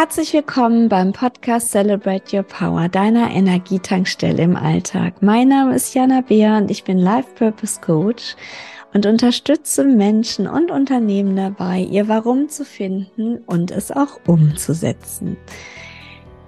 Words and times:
Herzlich 0.00 0.32
willkommen 0.32 0.88
beim 0.88 1.12
Podcast 1.12 1.72
Celebrate 1.72 2.34
Your 2.34 2.42
Power, 2.42 2.88
deiner 2.88 3.32
Energietankstelle 3.32 4.42
im 4.42 4.56
Alltag. 4.56 5.20
Mein 5.20 5.48
Name 5.48 5.74
ist 5.74 5.92
Jana 5.92 6.22
Beer 6.22 6.56
und 6.56 6.70
ich 6.70 6.84
bin 6.84 6.96
Life 6.96 7.28
Purpose 7.34 7.78
Coach 7.82 8.34
und 8.94 9.04
unterstütze 9.04 9.84
Menschen 9.84 10.46
und 10.46 10.70
Unternehmen 10.70 11.36
dabei, 11.36 11.80
ihr 11.80 12.08
Warum 12.08 12.48
zu 12.48 12.64
finden 12.64 13.42
und 13.44 13.72
es 13.72 13.92
auch 13.92 14.18
umzusetzen. 14.26 15.36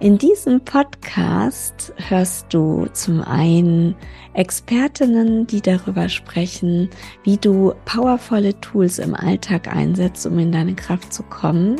In 0.00 0.16
diesem 0.16 0.62
Podcast 0.62 1.92
hörst 2.08 2.46
du 2.54 2.86
zum 2.94 3.20
einen 3.20 3.94
Expertinnen, 4.32 5.46
die 5.46 5.60
darüber 5.60 6.08
sprechen, 6.08 6.88
wie 7.22 7.36
du 7.36 7.74
powervolle 7.84 8.58
Tools 8.62 8.98
im 8.98 9.14
Alltag 9.14 9.68
einsetzt, 9.68 10.26
um 10.26 10.38
in 10.38 10.52
deine 10.52 10.74
Kraft 10.74 11.12
zu 11.12 11.22
kommen 11.22 11.76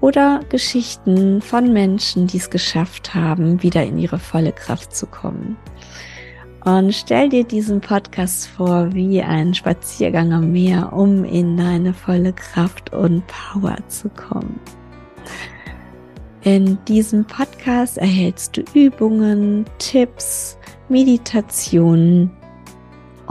oder 0.00 0.40
Geschichten 0.48 1.40
von 1.40 1.72
Menschen, 1.72 2.26
die 2.26 2.36
es 2.36 2.50
geschafft 2.50 3.14
haben, 3.14 3.62
wieder 3.62 3.84
in 3.84 3.98
ihre 3.98 4.18
volle 4.18 4.52
Kraft 4.52 4.94
zu 4.94 5.06
kommen. 5.06 5.56
Und 6.64 6.92
stell 6.92 7.28
dir 7.28 7.44
diesen 7.44 7.80
Podcast 7.80 8.48
vor 8.48 8.92
wie 8.92 9.22
einen 9.22 9.54
Spaziergang 9.54 10.32
am 10.32 10.50
Meer, 10.50 10.92
um 10.92 11.24
in 11.24 11.56
deine 11.56 11.94
volle 11.94 12.32
Kraft 12.32 12.92
und 12.92 13.22
Power 13.28 13.76
zu 13.86 14.08
kommen. 14.08 14.58
In 16.42 16.78
diesem 16.86 17.24
Podcast 17.24 17.98
erhältst 17.98 18.56
du 18.56 18.64
Übungen, 18.74 19.64
Tipps, 19.78 20.58
Meditationen 20.88 22.30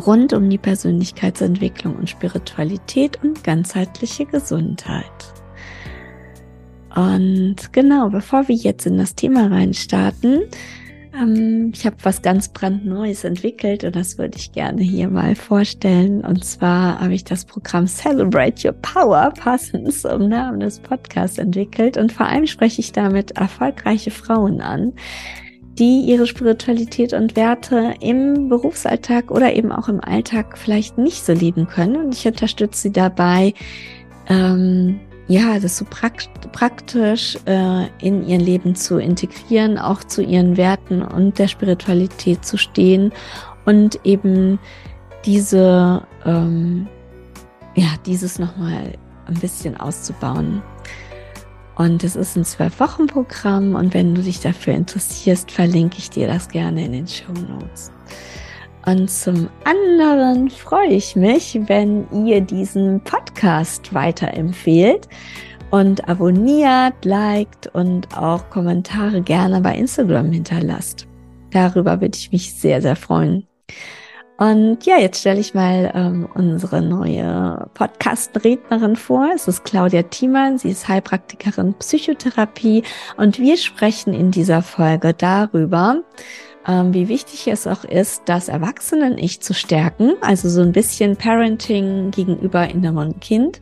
rund 0.05 0.33
um 0.33 0.49
die 0.49 0.57
Persönlichkeitsentwicklung 0.57 1.95
und 1.95 2.09
Spiritualität 2.09 3.21
und 3.23 3.43
ganzheitliche 3.43 4.25
Gesundheit. 4.25 5.05
Und 6.95 7.73
genau, 7.73 8.09
bevor 8.09 8.47
wir 8.47 8.55
jetzt 8.55 8.85
in 8.85 8.97
das 8.97 9.15
Thema 9.15 9.47
reinstarten, 9.47 10.43
ähm, 11.15 11.71
ich 11.73 11.85
habe 11.85 11.97
was 12.03 12.21
ganz 12.21 12.49
brandneues 12.49 13.23
entwickelt 13.23 13.83
und 13.83 13.95
das 13.95 14.17
würde 14.17 14.37
ich 14.37 14.51
gerne 14.51 14.81
hier 14.81 15.09
mal 15.09 15.35
vorstellen. 15.35 16.21
Und 16.21 16.43
zwar 16.43 16.99
habe 16.99 17.13
ich 17.13 17.23
das 17.23 17.45
Programm 17.45 17.87
Celebrate 17.87 18.67
Your 18.67 18.75
Power 18.81 19.31
passend 19.37 19.91
zum 19.93 20.29
Namen 20.29 20.59
des 20.59 20.79
Podcasts 20.79 21.37
entwickelt. 21.37 21.97
Und 21.97 22.11
vor 22.11 22.27
allem 22.27 22.47
spreche 22.47 22.81
ich 22.81 22.91
damit 22.91 23.31
erfolgreiche 23.31 24.11
Frauen 24.11 24.61
an, 24.61 24.93
die 25.77 26.01
ihre 26.01 26.27
Spiritualität 26.27 27.13
und 27.13 27.35
Werte 27.35 27.95
im 27.99 28.49
Berufsalltag 28.49 29.31
oder 29.31 29.53
eben 29.53 29.71
auch 29.71 29.89
im 29.89 29.99
Alltag 29.99 30.57
vielleicht 30.57 30.97
nicht 30.97 31.25
so 31.25 31.33
leben 31.33 31.67
können. 31.67 31.97
Und 31.97 32.15
ich 32.15 32.25
unterstütze 32.25 32.83
sie 32.83 32.91
dabei, 32.91 33.53
ähm, 34.29 34.99
ja, 35.27 35.59
das 35.59 35.77
so 35.77 35.85
praktisch 35.85 37.37
äh, 37.45 37.87
in 37.99 38.27
ihr 38.27 38.37
Leben 38.37 38.75
zu 38.75 38.97
integrieren, 38.97 39.77
auch 39.77 40.03
zu 40.03 40.21
ihren 40.21 40.55
Werten 40.55 41.01
und 41.01 41.39
der 41.39 41.47
Spiritualität 41.47 42.45
zu 42.45 42.57
stehen 42.57 43.11
und 43.65 43.99
eben 44.03 44.59
diese, 45.25 46.05
ähm, 46.25 46.87
ja, 47.75 47.87
dieses 48.05 48.37
nochmal 48.37 48.93
ein 49.25 49.33
bisschen 49.35 49.75
auszubauen. 49.77 50.61
Und 51.75 52.03
es 52.03 52.15
ist 52.15 52.37
ein 52.37 52.45
Zwölf-Wochen-Programm 52.45 53.75
und 53.75 53.93
wenn 53.93 54.15
du 54.15 54.21
dich 54.21 54.39
dafür 54.39 54.75
interessierst, 54.75 55.51
verlinke 55.51 55.97
ich 55.97 56.09
dir 56.09 56.27
das 56.27 56.47
gerne 56.47 56.85
in 56.85 56.93
den 56.93 57.07
Show 57.07 57.33
Notes. 57.33 57.91
Und 58.85 59.09
zum 59.09 59.49
anderen 59.63 60.49
freue 60.49 60.89
ich 60.89 61.15
mich, 61.15 61.59
wenn 61.65 62.07
ihr 62.25 62.41
diesen 62.41 63.01
Podcast 63.01 63.93
weiterempfehlt 63.93 65.07
und 65.71 66.07
abonniert, 66.07 67.03
liked 67.03 67.67
und 67.73 68.15
auch 68.15 68.47
Kommentare 68.51 69.21
gerne 69.21 69.61
bei 69.61 69.75
Instagram 69.75 70.31
hinterlasst. 70.31 71.07
Darüber 71.51 71.99
würde 71.99 72.15
ich 72.15 72.31
mich 72.31 72.53
sehr, 72.53 72.81
sehr 72.81 72.95
freuen. 72.95 73.47
Und 74.37 74.85
ja, 74.85 74.97
jetzt 74.97 75.21
stelle 75.21 75.39
ich 75.39 75.53
mal 75.53 75.91
ähm, 75.95 76.27
unsere 76.35 76.81
neue 76.81 77.69
Podcast-Rednerin 77.73 78.97
vor. 78.97 79.29
Es 79.33 79.47
ist 79.47 79.63
Claudia 79.63 80.03
Thiemann. 80.03 80.57
Sie 80.57 80.71
ist 80.71 80.89
Heilpraktikerin 80.89 81.73
Psychotherapie 81.75 82.83
und 83.15 83.39
wir 83.39 83.55
sprechen 83.55 84.13
in 84.13 84.31
dieser 84.31 84.61
Folge 84.61 85.13
darüber, 85.13 86.03
wie 86.67 87.07
wichtig 87.07 87.47
es 87.47 87.67
auch 87.67 87.83
ist, 87.83 88.23
das 88.25 88.47
Erwachsenen-Ich 88.47 89.41
zu 89.41 89.53
stärken, 89.53 90.13
also 90.21 90.49
so 90.49 90.61
ein 90.61 90.71
bisschen 90.71 91.15
Parenting 91.15 92.11
gegenüber 92.11 92.67
innerem 92.69 93.19
Kind. 93.19 93.61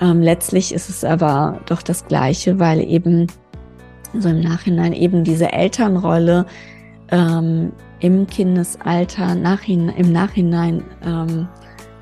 Ähm, 0.00 0.22
letztlich 0.22 0.72
ist 0.72 0.88
es 0.88 1.04
aber 1.04 1.60
doch 1.66 1.82
das 1.82 2.06
Gleiche, 2.06 2.58
weil 2.58 2.80
eben 2.80 3.26
so 4.18 4.28
im 4.28 4.40
Nachhinein 4.40 4.92
eben 4.92 5.24
diese 5.24 5.52
Elternrolle 5.52 6.46
ähm, 7.10 7.72
im 8.00 8.26
Kindesalter 8.26 9.34
nachhin, 9.34 9.88
im 9.90 10.12
Nachhinein 10.12 10.82
ähm, 11.04 11.48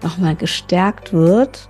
nochmal 0.02 0.36
gestärkt 0.36 1.12
wird. 1.12 1.68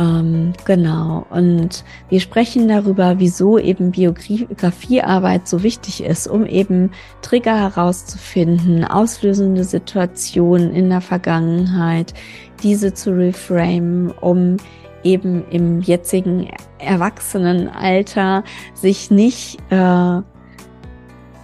Ähm, 0.00 0.54
genau. 0.64 1.26
Und 1.28 1.84
wir 2.08 2.20
sprechen 2.20 2.68
darüber, 2.68 3.18
wieso 3.18 3.58
eben 3.58 3.90
Biografiearbeit 3.90 5.46
so 5.46 5.62
wichtig 5.62 6.02
ist, 6.02 6.26
um 6.26 6.46
eben 6.46 6.90
Trigger 7.20 7.56
herauszufinden, 7.56 8.84
auslösende 8.84 9.62
Situationen 9.62 10.72
in 10.74 10.88
der 10.88 11.02
Vergangenheit, 11.02 12.14
diese 12.62 12.94
zu 12.94 13.14
reframen, 13.14 14.10
um 14.10 14.56
eben 15.04 15.46
im 15.50 15.80
jetzigen 15.80 16.48
Erwachsenenalter 16.78 18.42
sich 18.74 19.10
nicht 19.10 19.58
äh, 19.70 20.22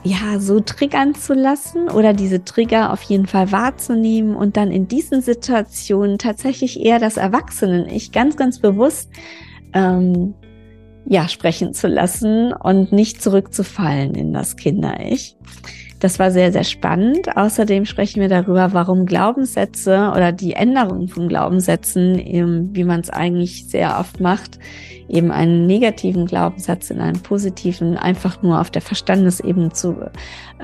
ja, 0.06 0.38
so 0.38 0.60
triggern 0.60 1.14
zu 1.14 1.34
lassen 1.34 1.88
oder 1.88 2.12
diese 2.12 2.44
Trigger 2.44 2.92
auf 2.92 3.02
jeden 3.02 3.26
Fall 3.26 3.50
wahrzunehmen 3.50 4.36
und 4.36 4.56
dann 4.56 4.70
in 4.70 4.86
diesen 4.86 5.20
Situationen 5.20 6.18
tatsächlich 6.18 6.80
eher 6.80 7.00
das 7.00 7.16
Erwachsenen-Ich 7.16 8.12
ganz, 8.12 8.36
ganz 8.36 8.60
bewusst 8.60 9.10
ähm, 9.74 10.34
ja, 11.06 11.28
sprechen 11.28 11.74
zu 11.74 11.88
lassen 11.88 12.52
und 12.52 12.92
nicht 12.92 13.20
zurückzufallen 13.20 14.14
in 14.14 14.32
das 14.32 14.56
Kinder-Ich. 14.56 15.36
Das 16.06 16.20
war 16.20 16.30
sehr, 16.30 16.52
sehr 16.52 16.62
spannend. 16.62 17.36
Außerdem 17.36 17.84
sprechen 17.84 18.20
wir 18.20 18.28
darüber, 18.28 18.72
warum 18.72 19.06
Glaubenssätze 19.06 20.12
oder 20.14 20.30
die 20.30 20.52
Änderung 20.52 21.08
von 21.08 21.26
Glaubenssätzen, 21.26 22.70
wie 22.72 22.84
man 22.84 23.00
es 23.00 23.10
eigentlich 23.10 23.66
sehr 23.66 23.98
oft 23.98 24.20
macht, 24.20 24.60
eben 25.08 25.32
einen 25.32 25.66
negativen 25.66 26.26
Glaubenssatz 26.26 26.90
in 26.90 27.00
einen 27.00 27.20
positiven 27.24 27.96
einfach 27.96 28.40
nur 28.40 28.60
auf 28.60 28.70
der 28.70 28.82
Verstandesebene 28.82 29.72
zu 29.72 29.96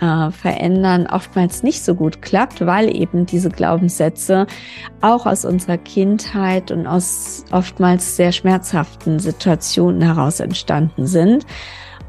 äh, 0.00 0.30
verändern, 0.30 1.08
oftmals 1.08 1.64
nicht 1.64 1.82
so 1.82 1.96
gut 1.96 2.22
klappt, 2.22 2.64
weil 2.64 2.94
eben 2.94 3.26
diese 3.26 3.50
Glaubenssätze 3.50 4.46
auch 5.00 5.26
aus 5.26 5.44
unserer 5.44 5.78
Kindheit 5.78 6.70
und 6.70 6.86
aus 6.86 7.44
oftmals 7.50 8.14
sehr 8.14 8.30
schmerzhaften 8.30 9.18
Situationen 9.18 10.02
heraus 10.02 10.38
entstanden 10.38 11.08
sind 11.08 11.44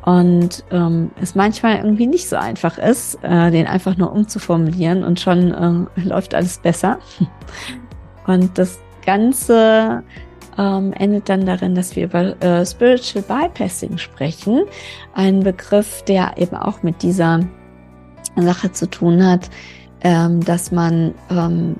und 0.05 0.65
ähm, 0.71 1.11
es 1.21 1.33
manchmal 1.33 1.77
irgendwie 1.77 2.07
nicht 2.07 2.27
so 2.27 2.35
einfach 2.35 2.77
ist, 2.77 3.17
äh, 3.23 3.51
den 3.51 3.67
einfach 3.67 3.95
nur 3.95 4.11
umzuformulieren 4.11 5.03
und 5.03 5.19
schon 5.19 5.87
äh, 5.95 6.01
läuft 6.07 6.35
alles 6.35 6.57
besser. 6.59 6.99
Und 8.25 8.57
das 8.57 8.79
Ganze 9.05 10.01
ähm, 10.57 10.93
endet 10.93 11.27
dann 11.27 11.45
darin, 11.45 11.75
dass 11.75 11.93
wir 11.97 12.05
über 12.05 12.41
äh, 12.41 12.65
Spiritual 12.65 13.23
Bypassing 13.23 13.97
sprechen. 13.97 14.63
Ein 15.13 15.41
Begriff, 15.41 16.03
der 16.03 16.37
eben 16.37 16.55
auch 16.55 16.83
mit 16.83 17.03
dieser 17.03 17.41
Sache 18.37 18.71
zu 18.71 18.89
tun 18.89 19.25
hat, 19.25 19.49
ähm, 20.01 20.39
dass 20.39 20.71
man 20.71 21.13
ähm, 21.29 21.75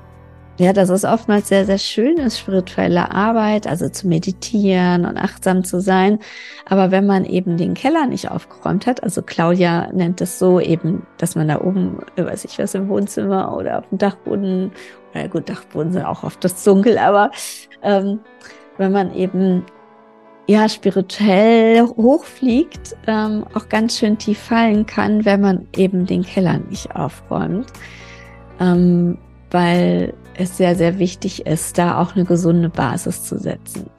ja, 0.56 0.72
das 0.72 0.88
ist 0.88 1.04
oftmals 1.04 1.48
sehr, 1.48 1.66
sehr 1.66 1.78
schön 1.78 2.16
ist, 2.18 2.38
spirituelle 2.38 3.10
Arbeit, 3.10 3.66
also 3.66 3.88
zu 3.88 4.06
meditieren 4.06 5.04
und 5.04 5.16
achtsam 5.16 5.64
zu 5.64 5.80
sein. 5.80 6.20
Aber 6.64 6.92
wenn 6.92 7.06
man 7.06 7.24
eben 7.24 7.56
den 7.56 7.74
Keller 7.74 8.06
nicht 8.06 8.30
aufgeräumt 8.30 8.86
hat, 8.86 9.02
also 9.02 9.22
Claudia 9.22 9.88
nennt 9.92 10.20
es 10.20 10.38
so 10.38 10.60
eben, 10.60 11.06
dass 11.18 11.34
man 11.34 11.48
da 11.48 11.60
oben, 11.60 11.98
weiß 12.16 12.44
ich 12.44 12.58
was, 12.60 12.74
im 12.74 12.88
Wohnzimmer 12.88 13.56
oder 13.56 13.78
auf 13.78 13.88
dem 13.88 13.98
Dachboden, 13.98 14.70
oder 15.12 15.28
gut, 15.28 15.48
Dachboden 15.48 15.92
sind 15.92 16.04
auch 16.04 16.22
oft 16.22 16.44
das 16.44 16.62
dunkel, 16.62 16.98
aber 16.98 17.32
ähm, 17.82 18.20
wenn 18.78 18.92
man 18.92 19.12
eben 19.12 19.64
ja 20.46 20.68
spirituell 20.68 21.82
hochfliegt, 21.82 22.94
ähm, 23.08 23.44
auch 23.54 23.68
ganz 23.68 23.98
schön 23.98 24.18
tief 24.18 24.38
fallen 24.38 24.86
kann, 24.86 25.24
wenn 25.24 25.40
man 25.40 25.66
eben 25.74 26.06
den 26.06 26.22
Keller 26.22 26.58
nicht 26.58 26.94
aufräumt. 26.94 27.66
Ähm, 28.60 29.18
weil 29.50 30.14
es 30.36 30.56
sehr, 30.56 30.74
sehr 30.76 30.98
wichtig 30.98 31.46
ist, 31.46 31.78
da 31.78 32.00
auch 32.00 32.14
eine 32.14 32.24
gesunde 32.24 32.68
Basis 32.68 33.24
zu 33.24 33.38
setzen. 33.38 33.90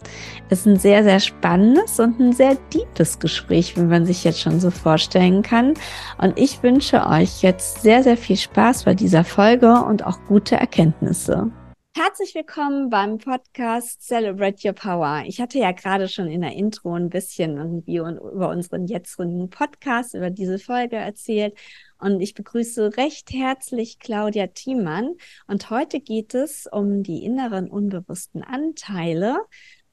Es 0.49 0.59
ist 0.59 0.65
ein 0.67 0.77
sehr, 0.77 1.03
sehr 1.03 1.19
spannendes 1.19 1.99
und 1.99 2.19
ein 2.19 2.33
sehr 2.33 2.55
deepes 2.73 3.19
Gespräch, 3.19 3.75
wie 3.77 3.83
man 3.83 4.05
sich 4.05 4.23
jetzt 4.23 4.41
schon 4.41 4.59
so 4.59 4.71
vorstellen 4.71 5.41
kann. 5.41 5.73
Und 6.17 6.37
ich 6.37 6.61
wünsche 6.63 7.05
euch 7.07 7.41
jetzt 7.41 7.81
sehr, 7.81 8.03
sehr 8.03 8.17
viel 8.17 8.37
Spaß 8.37 8.83
bei 8.83 8.93
dieser 8.93 9.23
Folge 9.23 9.83
und 9.83 10.05
auch 10.05 10.19
gute 10.27 10.55
Erkenntnisse. 10.55 11.51
Herzlich 11.97 12.35
willkommen 12.35 12.89
beim 12.89 13.19
Podcast 13.19 14.01
Celebrate 14.01 14.67
Your 14.67 14.73
Power. 14.73 15.23
Ich 15.25 15.39
hatte 15.39 15.59
ja 15.59 15.71
gerade 15.71 16.09
schon 16.09 16.27
in 16.27 16.41
der 16.41 16.51
Intro 16.51 16.93
ein 16.93 17.07
bisschen 17.07 17.55
irgendwie 17.55 17.95
über 17.95 18.49
unseren 18.49 18.85
jetzigen 18.85 19.49
Podcast, 19.49 20.13
über 20.13 20.29
diese 20.29 20.59
Folge 20.59 20.97
erzählt. 20.97 21.57
Und 21.99 22.21
ich 22.21 22.33
begrüße 22.33 22.97
recht 22.97 23.31
herzlich 23.31 23.99
Claudia 23.99 24.47
Thiemann. 24.47 25.15
Und 25.47 25.69
heute 25.69 25.99
geht 26.01 26.33
es 26.33 26.67
um 26.71 27.03
die 27.03 27.23
inneren 27.23 27.69
unbewussten 27.69 28.43
Anteile. 28.43 29.37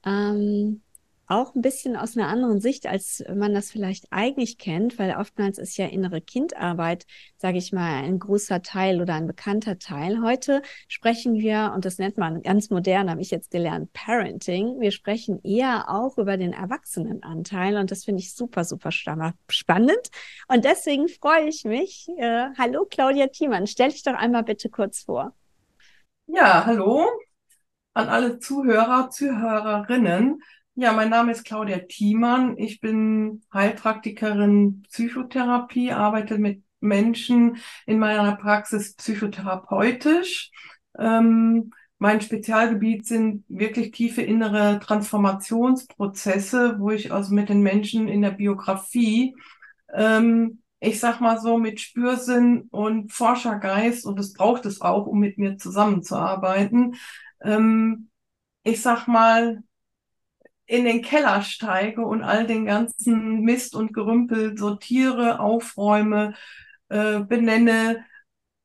Ähm, 0.05 0.81
auch 1.33 1.55
ein 1.55 1.61
bisschen 1.61 1.95
aus 1.95 2.15
einer 2.15 2.27
anderen 2.27 2.61
Sicht, 2.61 2.85
als 2.85 3.23
man 3.33 3.53
das 3.53 3.71
vielleicht 3.71 4.05
eigentlich 4.11 4.57
kennt, 4.57 4.99
weil 4.99 5.15
oftmals 5.15 5.57
ist 5.57 5.77
ja 5.77 5.87
innere 5.87 6.21
Kindarbeit, 6.21 7.05
sage 7.37 7.57
ich 7.57 7.73
mal, 7.73 8.03
ein 8.03 8.19
großer 8.19 8.61
Teil 8.61 9.01
oder 9.01 9.15
ein 9.15 9.27
bekannter 9.27 9.79
Teil. 9.79 10.21
Heute 10.21 10.61
sprechen 10.87 11.35
wir, 11.35 11.71
und 11.75 11.85
das 11.85 11.97
nennt 11.97 12.17
man 12.17 12.43
ganz 12.43 12.69
modern, 12.69 13.09
habe 13.09 13.21
ich 13.21 13.31
jetzt 13.31 13.51
gelernt, 13.51 13.91
Parenting. 13.93 14.79
Wir 14.79 14.91
sprechen 14.91 15.41
eher 15.43 15.89
auch 15.89 16.17
über 16.17 16.37
den 16.37 16.53
Erwachsenenanteil 16.53 17.77
und 17.77 17.89
das 17.89 18.05
finde 18.05 18.21
ich 18.21 18.35
super, 18.35 18.63
super 18.63 18.91
spannend. 18.91 20.09
Und 20.47 20.65
deswegen 20.65 21.07
freue 21.07 21.47
ich 21.47 21.63
mich. 21.65 22.07
Äh, 22.17 22.49
hallo 22.57 22.85
Claudia 22.89 23.27
Thiemann, 23.27 23.65
stell 23.67 23.89
dich 23.89 24.03
doch 24.03 24.13
einmal 24.13 24.43
bitte 24.43 24.69
kurz 24.69 25.01
vor. 25.01 25.33
Ja, 26.27 26.65
hallo 26.65 27.07
an 27.93 28.09
alle 28.09 28.39
Zuhörer, 28.39 29.09
Zuhörerinnen. 29.09 30.41
Ja, 30.75 30.91
mein 30.93 31.09
Name 31.09 31.31
ist 31.31 31.43
Claudia 31.45 31.79
Thiemann. 31.87 32.57
Ich 32.57 32.79
bin 32.81 33.43
Heilpraktikerin 33.53 34.81
Psychotherapie, 34.89 35.91
arbeite 35.91 36.39
mit 36.39 36.63
Menschen 36.79 37.57
in 37.85 37.99
meiner 37.99 38.35
Praxis 38.35 38.95
psychotherapeutisch. 38.95 40.51
Ähm, 40.97 41.71
mein 41.99 42.21
Spezialgebiet 42.21 43.05
sind 43.05 43.45
wirklich 43.49 43.91
tiefe 43.91 44.23
innere 44.23 44.79
Transformationsprozesse, 44.79 46.79
wo 46.79 46.89
ich 46.89 47.11
also 47.13 47.33
mit 47.35 47.49
den 47.49 47.61
Menschen 47.61 48.07
in 48.07 48.21
der 48.23 48.31
Biografie, 48.31 49.35
ähm, 49.93 50.61
ich 50.79 50.99
sag 50.99 51.21
mal 51.21 51.39
so, 51.39 51.57
mit 51.59 51.79
Spürsinn 51.81 52.67
und 52.71 53.13
Forschergeist, 53.13 54.05
und 54.05 54.17
das 54.19 54.33
braucht 54.33 54.65
es 54.65 54.81
auch, 54.81 55.05
um 55.07 55.19
mit 55.19 55.37
mir 55.37 55.57
zusammenzuarbeiten, 55.57 56.95
ähm, 57.41 58.09
ich 58.63 58.81
sag 58.81 59.07
mal, 59.07 59.63
in 60.65 60.85
den 60.85 61.01
Keller 61.01 61.41
steige 61.41 62.01
und 62.05 62.23
all 62.23 62.47
den 62.47 62.65
ganzen 62.65 63.41
Mist 63.41 63.75
und 63.75 63.93
Gerümpel 63.93 64.57
sortiere, 64.57 65.39
aufräume, 65.39 66.33
äh, 66.89 67.19
benenne, 67.19 68.05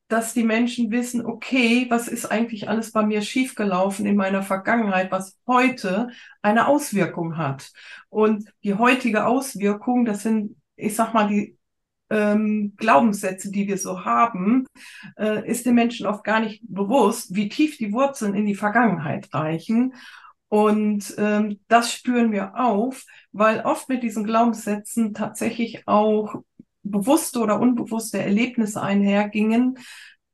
dass 0.09 0.33
die 0.33 0.45
Menschen 0.45 0.91
wissen, 0.91 1.25
okay, 1.25 1.87
was 1.91 2.09
ist 2.09 2.27
eigentlich 2.27 2.69
alles 2.69 2.93
bei 2.93 3.05
mir 3.05 3.21
schiefgelaufen 3.21 4.07
in 4.07 4.17
meiner 4.17 4.43
Vergangenheit, 4.43 5.13
was 5.13 5.39
heute 5.47 6.09
eine 6.41 6.67
Auswirkung 6.67 7.37
hat. 7.37 7.71
Und 8.09 8.51
die 8.65 8.75
heutige 8.75 9.27
Auswirkung, 9.27 10.07
das 10.07 10.23
sind, 10.23 10.57
ich 10.77 10.97
sag 10.97 11.13
mal, 11.13 11.29
die 11.29 11.59
ähm, 12.11 12.75
Glaubenssätze, 12.77 13.51
die 13.51 13.69
wir 13.69 13.77
so 13.77 14.07
haben, 14.07 14.67
äh, 15.19 15.47
ist 15.47 15.67
den 15.67 15.75
Menschen 15.75 16.07
oft 16.07 16.25
gar 16.25 16.41
nicht 16.41 16.63
bewusst, 16.67 17.35
wie 17.35 17.51
tief 17.51 17.77
die 17.77 17.93
Wurzeln 17.93 18.35
in 18.35 18.47
die 18.47 18.55
Vergangenheit 18.55 19.29
reichen. 19.35 19.93
Und 20.49 21.15
ähm, 21.19 21.61
das 21.69 21.93
spüren 21.93 22.33
wir 22.33 22.59
auf, 22.59 23.05
weil 23.33 23.61
oft 23.61 23.89
mit 23.89 24.03
diesen 24.03 24.25
Glaubenssätzen 24.25 25.13
tatsächlich 25.13 25.87
auch 25.87 26.37
bewusste 26.83 27.41
oder 27.41 27.61
unbewusste 27.61 28.19
Erlebnisse 28.19 28.81
einhergingen, 28.81 29.79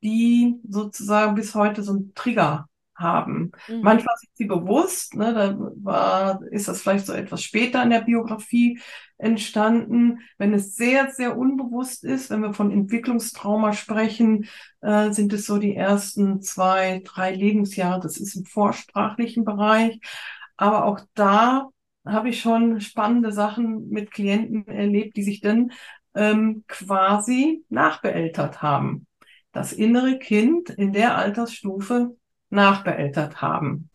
die 0.01 0.55
sozusagen 0.67 1.35
bis 1.35 1.53
heute 1.53 1.83
so 1.83 1.91
einen 1.91 2.13
Trigger 2.13 2.69
haben. 2.95 3.51
Mhm. 3.67 3.81
Manchmal 3.81 4.15
sind 4.17 4.31
sie 4.35 4.45
bewusst, 4.45 5.15
ne, 5.15 5.33
da 5.33 5.57
war, 5.81 6.41
ist 6.51 6.67
das 6.67 6.81
vielleicht 6.81 7.05
so 7.05 7.13
etwas 7.13 7.43
später 7.43 7.83
in 7.83 7.89
der 7.89 8.01
Biografie 8.01 8.79
entstanden. 9.17 10.19
Wenn 10.37 10.53
es 10.53 10.75
sehr, 10.75 11.11
sehr 11.11 11.37
unbewusst 11.37 12.03
ist, 12.03 12.29
wenn 12.29 12.41
wir 12.41 12.53
von 12.53 12.71
Entwicklungstrauma 12.71 13.73
sprechen, 13.73 14.45
äh, 14.81 15.11
sind 15.11 15.33
es 15.33 15.45
so 15.45 15.57
die 15.57 15.75
ersten 15.75 16.41
zwei, 16.41 17.01
drei 17.05 17.33
Lebensjahre. 17.33 17.99
Das 18.01 18.17
ist 18.17 18.35
im 18.35 18.45
vorsprachlichen 18.45 19.45
Bereich. 19.45 19.99
Aber 20.57 20.85
auch 20.85 21.01
da 21.13 21.69
habe 22.05 22.29
ich 22.29 22.39
schon 22.39 22.79
spannende 22.81 23.31
Sachen 23.31 23.89
mit 23.89 24.11
Klienten 24.11 24.67
erlebt, 24.67 25.17
die 25.17 25.23
sich 25.23 25.41
dann 25.41 25.71
ähm, 26.13 26.63
quasi 26.67 27.65
nachbeeltert 27.69 28.61
haben. 28.61 29.07
Das 29.51 29.73
innere 29.73 30.19
Kind 30.19 30.69
in 30.69 30.93
der 30.93 31.17
Altersstufe 31.17 32.15
nachbeeltert 32.55 33.41
haben. 33.41 33.89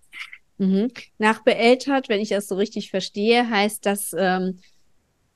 Mhm. 0.59 0.89
Nachbeeltert, 1.19 2.09
wenn 2.09 2.21
ich 2.21 2.29
das 2.29 2.47
so 2.47 2.55
richtig 2.55 2.91
verstehe, 2.91 3.49
heißt 3.49 3.87
das, 3.87 4.15
ähm, 4.17 4.59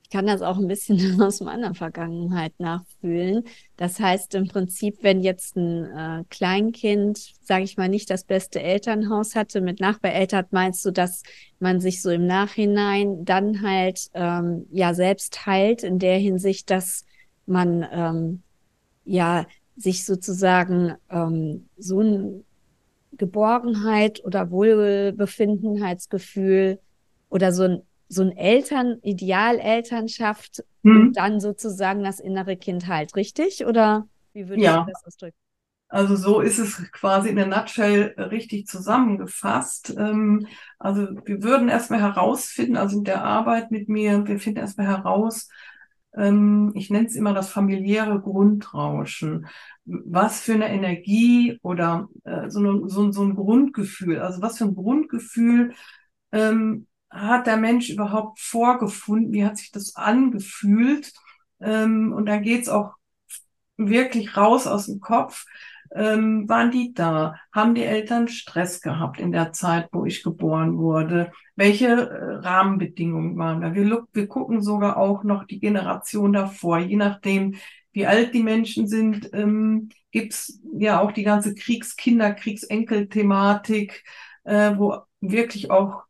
ich 0.03 0.11
kann 0.11 0.27
das 0.27 0.43
auch 0.43 0.59
ein 0.59 0.67
bisschen 0.67 0.99
aus 1.21 1.41
meiner 1.41 1.73
Vergangenheit 1.73 2.53
nachfühlen. 2.59 3.43
Das 3.75 3.99
heißt 3.99 4.35
im 4.35 4.47
Prinzip, 4.47 4.99
wenn 5.01 5.21
jetzt 5.21 5.55
ein 5.55 5.85
äh, 5.85 6.23
Kleinkind, 6.29 7.33
sage 7.41 7.63
ich 7.63 7.75
mal, 7.75 7.89
nicht 7.89 8.11
das 8.11 8.23
beste 8.23 8.61
Elternhaus 8.61 9.35
hatte, 9.35 9.61
mit 9.61 9.79
nachbeeltert 9.79 10.53
meinst 10.53 10.85
du, 10.85 10.91
dass 10.91 11.23
man 11.59 11.79
sich 11.79 12.03
so 12.03 12.11
im 12.11 12.27
Nachhinein 12.27 13.25
dann 13.25 13.63
halt 13.63 14.09
ähm, 14.13 14.67
ja 14.71 14.93
selbst 14.93 15.47
heilt 15.47 15.81
in 15.81 15.97
der 15.97 16.19
Hinsicht, 16.19 16.69
dass 16.69 17.03
man 17.47 17.83
ähm, 17.91 18.43
ja 19.05 19.47
sich 19.75 20.05
sozusagen 20.05 20.93
ähm, 21.09 21.67
so 21.77 22.01
ein 22.01 22.45
Geborgenheit 23.17 24.23
oder 24.23 24.51
Wohlbefindenheitsgefühl 24.51 26.79
oder 27.29 27.51
so 27.51 27.63
ein, 27.63 27.81
so 28.07 28.21
ein 28.21 28.35
Eltern, 28.35 28.99
Idealelternschaft 29.01 30.63
mhm. 30.83 31.07
und 31.07 31.17
dann 31.17 31.39
sozusagen 31.39 32.03
das 32.03 32.19
innere 32.19 32.57
Kind 32.57 32.87
halt, 32.87 33.15
richtig? 33.15 33.65
Oder 33.65 34.07
wie 34.33 34.49
würde 34.49 34.61
ja. 34.61 34.85
ich 34.87 34.93
das 34.93 35.05
ausdrücken? 35.05 35.37
Also 35.87 36.15
so 36.15 36.41
ist 36.41 36.57
es 36.57 36.91
quasi 36.91 37.29
in 37.29 37.35
der 37.35 37.45
Nutshell 37.45 38.15
richtig 38.17 38.65
zusammengefasst. 38.65 39.95
Ähm, 39.97 40.47
also 40.79 41.07
wir 41.25 41.43
würden 41.43 41.69
erstmal 41.69 42.01
herausfinden, 42.01 42.75
also 42.75 42.97
in 42.97 43.03
der 43.03 43.23
Arbeit 43.23 43.71
mit 43.71 43.87
mir, 43.87 44.27
wir 44.27 44.39
finden 44.39 44.59
erstmal 44.59 44.87
heraus, 44.87 45.47
ähm, 46.15 46.71
ich 46.75 46.89
nenne 46.89 47.07
es 47.07 47.15
immer 47.15 47.33
das 47.33 47.49
familiäre 47.49 48.19
Grundrauschen. 48.21 49.47
Was 49.85 50.41
für 50.41 50.53
eine 50.53 50.69
Energie 50.69 51.59
oder 51.61 52.09
äh, 52.23 52.49
so, 52.49 52.59
eine, 52.59 52.89
so, 52.89 53.11
so, 53.11 53.23
ein 53.23 53.35
Grundgefühl, 53.35 54.19
also 54.19 54.41
was 54.41 54.57
für 54.57 54.65
ein 54.65 54.75
Grundgefühl 54.75 55.73
ähm, 56.31 56.87
hat 57.09 57.47
der 57.47 57.57
Mensch 57.57 57.89
überhaupt 57.89 58.39
vorgefunden, 58.39 59.31
wie 59.33 59.45
hat 59.45 59.57
sich 59.57 59.71
das 59.71 59.95
angefühlt? 59.95 61.13
Ähm, 61.61 62.13
und 62.13 62.25
da 62.25 62.37
geht's 62.37 62.69
auch 62.69 62.95
wirklich 63.77 64.35
raus 64.37 64.67
aus 64.67 64.87
dem 64.87 64.99
Kopf. 64.99 65.45
Ähm, 65.95 66.47
waren 66.49 66.71
die 66.71 66.93
da? 66.93 67.35
Haben 67.53 67.73
die 67.73 67.83
Eltern 67.83 68.27
Stress 68.27 68.81
gehabt 68.81 69.17
in 69.17 69.31
der 69.31 69.53
Zeit, 69.53 69.87
wo 69.93 70.05
ich 70.05 70.23
geboren 70.23 70.77
wurde? 70.77 71.31
Welche 71.55 71.87
äh, 71.87 72.35
Rahmenbedingungen 72.35 73.37
waren 73.37 73.61
da? 73.61 73.73
Wir, 73.73 74.05
wir 74.11 74.27
gucken 74.27 74.61
sogar 74.61 74.97
auch 74.97 75.23
noch 75.23 75.45
die 75.45 75.59
Generation 75.59 76.33
davor, 76.33 76.79
je 76.79 76.97
nachdem, 76.97 77.55
wie 77.93 78.05
alt 78.05 78.33
die 78.33 78.43
Menschen 78.43 78.87
sind, 78.87 79.29
ähm, 79.33 79.87
gibt's 80.11 80.61
ja 80.77 80.99
auch 80.99 81.13
die 81.13 81.23
ganze 81.23 81.55
Kriegskinder, 81.55 82.33
Kriegsenkel-Thematik, 82.33 84.03
äh, 84.43 84.73
wo 84.75 84.97
wirklich 85.21 85.71
auch 85.71 86.03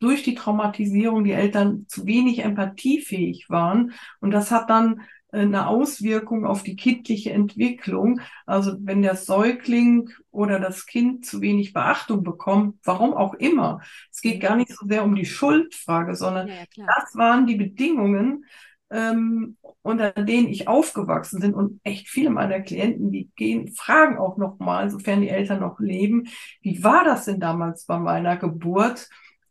durch 0.00 0.22
die 0.24 0.34
Traumatisierung 0.34 1.24
die 1.24 1.32
Eltern 1.32 1.86
zu 1.88 2.06
wenig 2.06 2.40
empathiefähig 2.40 3.46
waren. 3.48 3.92
Und 4.20 4.32
das 4.32 4.50
hat 4.50 4.70
dann 4.70 5.02
eine 5.30 5.66
Auswirkung 5.66 6.46
auf 6.46 6.62
die 6.62 6.76
kindliche 6.76 7.32
Entwicklung. 7.32 8.20
Also 8.46 8.76
wenn 8.80 9.02
der 9.02 9.16
Säugling 9.16 10.10
oder 10.30 10.58
das 10.58 10.86
Kind 10.86 11.26
zu 11.26 11.40
wenig 11.40 11.72
Beachtung 11.72 12.22
bekommt, 12.22 12.78
warum 12.84 13.12
auch 13.12 13.34
immer. 13.34 13.80
Es 14.10 14.20
geht 14.20 14.40
gar 14.40 14.56
nicht 14.56 14.72
so 14.72 14.86
sehr 14.86 15.04
um 15.04 15.14
die 15.14 15.26
Schuldfrage, 15.26 16.14
sondern 16.14 16.48
ja, 16.48 16.64
das 16.74 17.14
waren 17.14 17.46
die 17.46 17.56
Bedingungen, 17.56 18.44
ähm, 18.90 19.56
unter 19.82 20.12
denen 20.12 20.48
ich 20.48 20.66
aufgewachsen 20.66 21.40
bin. 21.40 21.54
Und 21.54 21.80
echt 21.84 22.08
viele 22.08 22.30
meiner 22.30 22.60
Klienten, 22.60 23.10
die 23.10 23.30
gehen, 23.36 23.68
fragen 23.68 24.18
auch 24.18 24.38
nochmal, 24.38 24.90
sofern 24.90 25.20
die 25.20 25.28
Eltern 25.28 25.60
noch 25.60 25.78
leben, 25.78 26.28
wie 26.62 26.82
war 26.82 27.04
das 27.04 27.26
denn 27.26 27.40
damals 27.40 27.84
bei 27.84 27.98
meiner 27.98 28.36
Geburt? 28.36 29.08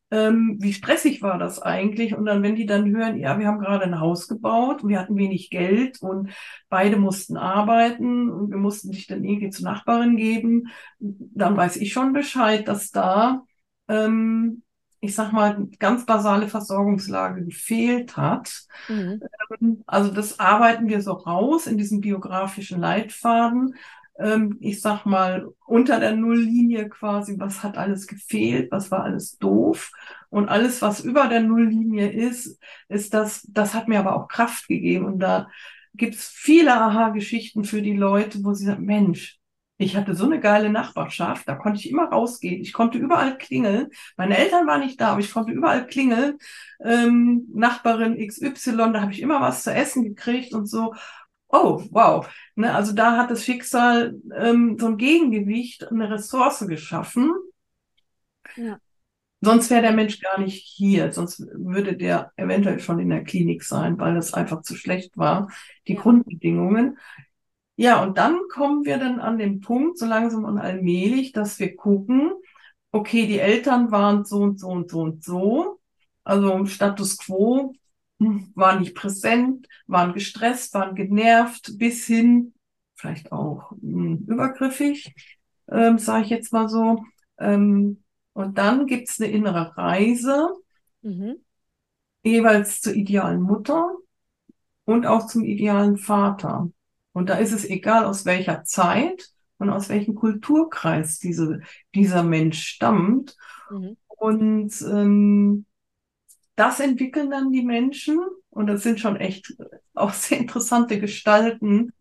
Ähm, 0.09 0.57
wie 0.59 0.73
stressig 0.73 1.21
war 1.21 1.37
das 1.37 1.61
eigentlich? 1.61 2.15
Und 2.15 2.25
dann, 2.25 2.41
wenn 2.41 2.55
die 2.55 2.65
dann 2.65 2.89
hören, 2.95 3.17
ja, 3.17 3.37
wir 3.39 3.47
haben 3.47 3.59
gerade 3.59 3.83
ein 3.83 3.99
Haus 3.99 4.27
gebaut 4.27 4.83
und 4.83 4.89
wir 4.89 4.99
hatten 4.99 5.17
wenig 5.17 5.49
Geld 5.49 6.01
und 6.01 6.29
beide 6.69 6.97
mussten 6.97 7.35
arbeiten 7.35 8.29
und 8.29 8.49
wir 8.49 8.57
mussten 8.57 8.91
dich 8.91 9.07
dann 9.07 9.23
irgendwie 9.23 9.49
zur 9.49 9.65
Nachbarin 9.65 10.15
geben, 10.15 10.67
dann 10.99 11.57
weiß 11.57 11.75
ich 11.77 11.91
schon 11.91 12.13
Bescheid, 12.13 12.67
dass 12.67 12.91
da, 12.91 13.43
ähm, 13.89 14.63
ich 15.01 15.13
sag 15.13 15.33
mal, 15.33 15.67
ganz 15.77 16.05
basale 16.05 16.47
Versorgungslage 16.47 17.43
gefehlt 17.43 18.15
hat. 18.15 18.65
Mhm. 18.87 19.21
Ähm, 19.59 19.83
also 19.87 20.11
das 20.11 20.39
arbeiten 20.39 20.87
wir 20.87 21.01
so 21.01 21.11
raus 21.11 21.67
in 21.67 21.77
diesem 21.77 21.99
biografischen 21.99 22.79
Leitfaden. 22.79 23.75
Ähm, 24.19 24.57
ich 24.59 24.81
sag 24.81 25.05
mal, 25.05 25.47
unter 25.65 25.99
der 25.99 26.15
Nulllinie 26.15 26.89
quasi, 26.89 27.35
was 27.39 27.63
hat 27.63 27.77
alles 27.77 28.07
gefehlt, 28.07 28.71
was 28.71 28.91
war 28.91 29.03
alles 29.03 29.37
doof. 29.37 29.91
Und 30.29 30.49
alles, 30.49 30.81
was 30.81 31.01
über 31.01 31.27
der 31.27 31.41
Nulllinie 31.41 32.09
ist, 32.11 32.59
ist 32.89 33.13
das, 33.13 33.43
das 33.49 33.73
hat 33.73 33.87
mir 33.87 33.99
aber 33.99 34.15
auch 34.15 34.27
Kraft 34.27 34.67
gegeben. 34.67 35.05
Und 35.05 35.19
da 35.19 35.47
gibt's 35.93 36.27
viele 36.27 36.73
Aha-Geschichten 36.73 37.63
für 37.63 37.81
die 37.81 37.95
Leute, 37.95 38.43
wo 38.43 38.53
sie 38.53 38.65
sagen, 38.65 38.85
Mensch, 38.85 39.39
ich 39.79 39.95
hatte 39.95 40.15
so 40.15 40.25
eine 40.25 40.39
geile 40.39 40.69
Nachbarschaft, 40.71 41.47
da 41.47 41.55
konnte 41.55 41.79
ich 41.79 41.89
immer 41.89 42.05
rausgehen. 42.05 42.61
Ich 42.61 42.73
konnte 42.73 42.97
überall 42.97 43.37
klingeln. 43.37 43.89
Meine 44.15 44.37
Eltern 44.37 44.65
waren 44.65 44.81
nicht 44.81 44.99
da, 44.99 45.09
aber 45.09 45.19
ich 45.19 45.31
konnte 45.31 45.51
überall 45.51 45.85
klingeln. 45.85 46.39
Ähm, 46.83 47.47
Nachbarin 47.53 48.17
XY, 48.17 48.91
da 48.93 49.01
habe 49.01 49.11
ich 49.11 49.21
immer 49.21 49.39
was 49.39 49.63
zu 49.63 49.71
essen 49.71 50.03
gekriegt 50.03 50.53
und 50.53 50.65
so. 50.65 50.95
Oh, 51.49 51.83
wow. 51.91 52.27
Ne, 52.55 52.73
also 52.73 52.93
da 52.93 53.17
hat 53.17 53.31
das 53.31 53.45
Schicksal 53.45 54.19
ähm, 54.35 54.77
so 54.79 54.87
ein 54.87 54.97
Gegengewicht, 54.97 55.89
eine 55.89 56.09
Ressource 56.09 56.65
geschaffen. 56.67 57.31
Ja. 58.55 58.79
Sonst 59.39 59.69
wäre 59.69 59.83
der 59.83 59.91
Mensch 59.91 60.19
gar 60.19 60.39
nicht 60.39 60.65
hier, 60.65 61.11
sonst 61.11 61.39
würde 61.53 61.95
der 61.95 62.31
eventuell 62.37 62.79
schon 62.79 62.99
in 62.99 63.09
der 63.09 63.23
Klinik 63.23 63.63
sein, 63.63 63.99
weil 63.99 64.17
es 64.17 64.33
einfach 64.33 64.63
zu 64.63 64.75
schlecht 64.75 65.15
war, 65.15 65.49
die 65.87 65.93
ja. 65.93 66.01
Grundbedingungen. 66.01 66.97
Ja, 67.75 68.01
und 68.01 68.17
dann 68.17 68.39
kommen 68.51 68.85
wir 68.85 68.97
dann 68.97 69.19
an 69.19 69.37
den 69.37 69.61
Punkt, 69.61 69.99
so 69.99 70.07
langsam 70.07 70.43
und 70.43 70.57
allmählich, 70.57 71.31
dass 71.33 71.59
wir 71.59 71.75
gucken, 71.75 72.31
okay, 72.91 73.27
die 73.27 73.37
Eltern 73.39 73.91
waren 73.91 74.25
so 74.25 74.37
und 74.37 74.59
so 74.59 74.69
und 74.69 74.89
so 74.89 75.01
und 75.01 75.23
so, 75.23 75.79
also 76.23 76.65
Status 76.65 77.17
quo, 77.19 77.73
waren 78.19 78.79
nicht 78.79 78.95
präsent, 78.95 79.67
waren 79.85 80.13
gestresst, 80.13 80.73
waren 80.73 80.95
genervt, 80.95 81.77
bis 81.77 82.05
hin, 82.05 82.53
vielleicht 82.95 83.31
auch 83.31 83.71
mh, 83.71 83.77
hm, 83.81 84.25
übergriffig, 84.27 85.13
ähm, 85.69 85.97
sage 85.99 86.25
ich 86.25 86.29
jetzt 86.29 86.53
mal 86.53 86.67
so. 86.67 87.03
Ähm, 87.39 88.03
und 88.33 88.57
dann 88.57 88.87
gibt's 88.87 89.19
eine 89.19 89.31
innere 89.31 89.77
Reise, 89.77 90.49
mhm. 91.01 91.37
jeweils 92.23 92.81
zur 92.81 92.93
idealen 92.93 93.41
Mutter 93.41 93.95
und 94.85 95.05
auch 95.05 95.27
zum 95.27 95.43
idealen 95.43 95.97
Vater. 95.97 96.69
Und 97.13 97.29
da 97.29 97.35
ist 97.35 97.51
es 97.51 97.65
egal, 97.65 98.05
aus 98.05 98.25
welcher 98.25 98.63
Zeit 98.63 99.29
und 99.57 99.69
aus 99.69 99.89
welchem 99.89 100.15
Kulturkreis 100.15 101.19
diese, 101.19 101.61
dieser 101.95 102.23
Mensch 102.23 102.63
stammt. 102.63 103.35
Mhm. 103.71 103.97
Und 104.07 104.81
ähm, 104.81 105.65
das 106.57 106.81
entwickeln 106.81 107.29
dann 107.29 107.51
die 107.51 107.63
Menschen. 107.63 108.19
Und 108.49 108.67
das 108.67 108.83
sind 108.83 108.99
schon 108.99 109.15
echt 109.15 109.55
auch 109.93 110.11
sehr 110.13 110.39
interessante 110.39 110.99
Gestalten 110.99 111.93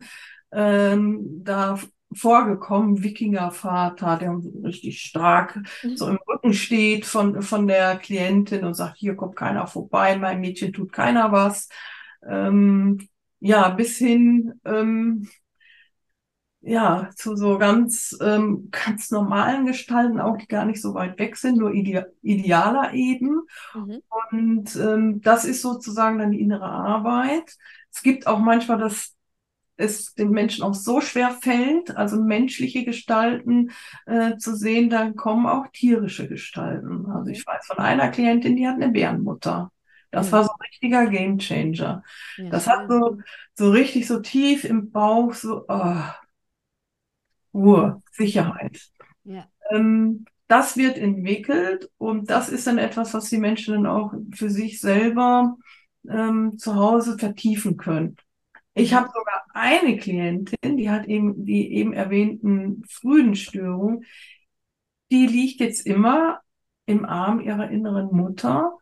ähm, 0.51 1.43
da 1.43 1.79
vorgekommen. 2.13 3.03
Wikingervater, 3.03 4.17
der 4.17 4.41
richtig 4.63 5.01
stark 5.01 5.59
so 5.95 6.07
im 6.07 6.19
Rücken 6.27 6.53
steht 6.53 7.05
von, 7.05 7.41
von 7.41 7.67
der 7.67 7.97
Klientin 7.97 8.63
und 8.65 8.73
sagt, 8.73 8.97
hier 8.97 9.15
kommt 9.15 9.35
keiner 9.35 9.67
vorbei, 9.67 10.17
mein 10.17 10.41
Mädchen 10.41 10.73
tut 10.73 10.91
keiner 10.91 11.31
was. 11.31 11.69
Ähm, 12.27 13.07
ja, 13.39 13.69
bis 13.69 13.97
hin 13.97 14.53
ähm, 14.65 15.29
ja, 16.61 17.09
zu 17.15 17.35
so 17.35 17.57
ganz, 17.57 18.17
ähm, 18.21 18.69
ganz 18.71 19.11
normalen 19.11 19.65
Gestalten, 19.65 20.19
auch 20.19 20.37
die 20.37 20.47
gar 20.47 20.65
nicht 20.65 20.81
so 20.81 20.93
weit 20.93 21.17
weg 21.19 21.37
sind, 21.37 21.57
nur 21.57 21.73
ide 21.73 22.13
idealer 22.21 22.93
eben. 22.93 23.41
Mhm. 23.73 24.01
Und 24.31 24.75
ähm, 24.75 25.21
das 25.21 25.45
ist 25.45 25.61
sozusagen 25.61 26.19
dann 26.19 26.31
die 26.31 26.41
innere 26.41 26.69
Arbeit. 26.69 27.55
Es 27.93 28.01
gibt 28.01 28.27
auch 28.27 28.39
manchmal, 28.39 28.79
dass 28.79 29.15
es 29.77 30.15
den 30.15 30.31
Menschen 30.31 30.63
auch 30.63 30.73
so 30.73 31.01
schwer 31.01 31.31
fällt, 31.31 31.95
also 31.95 32.21
menschliche 32.21 32.83
Gestalten 32.83 33.71
äh, 34.07 34.37
zu 34.37 34.55
sehen, 34.55 34.89
dann 34.89 35.15
kommen 35.15 35.45
auch 35.45 35.67
tierische 35.71 36.27
Gestalten. 36.27 37.05
Also 37.05 37.29
ich 37.29 37.45
mhm. 37.45 37.51
weiß 37.51 37.67
von 37.67 37.77
einer 37.77 38.09
Klientin, 38.09 38.55
die 38.55 38.67
hat 38.67 38.75
eine 38.75 38.89
Bärenmutter. 38.89 39.71
Das 40.09 40.27
ja. 40.27 40.33
war 40.33 40.43
so 40.45 40.51
ein 40.51 40.67
richtiger 40.67 41.05
Gamechanger. 41.07 42.03
Ja. 42.37 42.49
Das 42.49 42.67
hat 42.67 42.89
so, 42.89 43.19
so 43.53 43.69
richtig 43.69 44.07
so 44.07 44.19
tief 44.19 44.63
im 44.63 44.91
Bauch 44.91 45.33
so, 45.33 45.65
oh, 45.67 46.01
Ruhe, 47.57 48.03
Sicherheit. 48.11 48.89
Ja. 49.23 49.47
Ähm, 49.71 50.25
das 50.47 50.77
wird 50.77 50.97
entwickelt 50.97 51.89
und 51.97 52.29
das 52.29 52.49
ist 52.49 52.67
dann 52.67 52.77
etwas, 52.77 53.13
was 53.13 53.29
die 53.29 53.37
Menschen 53.37 53.73
dann 53.73 53.85
auch 53.85 54.13
für 54.33 54.49
sich 54.49 54.79
selber 54.79 55.57
ähm, 56.07 56.57
zu 56.57 56.75
Hause 56.75 57.17
vertiefen 57.17 57.75
können. 57.75 58.15
Ich 58.73 58.93
habe 58.93 59.07
sogar 59.07 59.43
eine 59.53 59.97
Klientin, 59.97 60.77
die 60.77 60.89
hat 60.89 61.07
eben 61.07 61.45
die 61.45 61.73
eben 61.73 61.93
erwähnten 61.93 62.83
frühen 62.87 63.35
Störungen, 63.35 64.05
die 65.11 65.25
liegt 65.25 65.59
jetzt 65.59 65.85
immer 65.85 66.41
im 66.85 67.03
Arm 67.03 67.39
ihrer 67.41 67.69
inneren 67.69 68.15
Mutter 68.15 68.77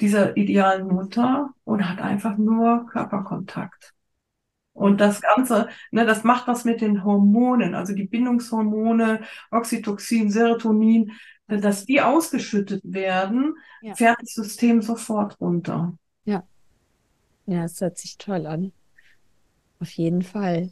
dieser 0.00 0.36
idealen 0.36 0.88
Mutter 0.88 1.54
und 1.64 1.88
hat 1.88 2.00
einfach 2.00 2.36
nur 2.36 2.86
Körperkontakt. 2.86 3.94
Und 4.74 5.00
das 5.00 5.22
Ganze, 5.22 5.68
ne, 5.92 6.04
das 6.04 6.24
macht 6.24 6.48
was 6.48 6.64
mit 6.64 6.80
den 6.80 7.04
Hormonen, 7.04 7.74
also 7.74 7.94
die 7.94 8.06
Bindungshormone, 8.06 9.20
Oxytocin, 9.52 10.30
Serotonin, 10.30 11.12
dass 11.46 11.84
die 11.86 12.00
ausgeschüttet 12.00 12.82
werden, 12.84 13.54
ja. 13.82 13.94
fährt 13.94 14.20
das 14.20 14.34
System 14.34 14.82
sofort 14.82 15.40
runter. 15.40 15.96
Ja. 16.24 16.42
Ja, 17.46 17.64
es 17.64 17.80
hört 17.80 17.98
sich 17.98 18.18
toll 18.18 18.46
an. 18.46 18.72
Auf 19.78 19.90
jeden 19.90 20.22
Fall. 20.22 20.70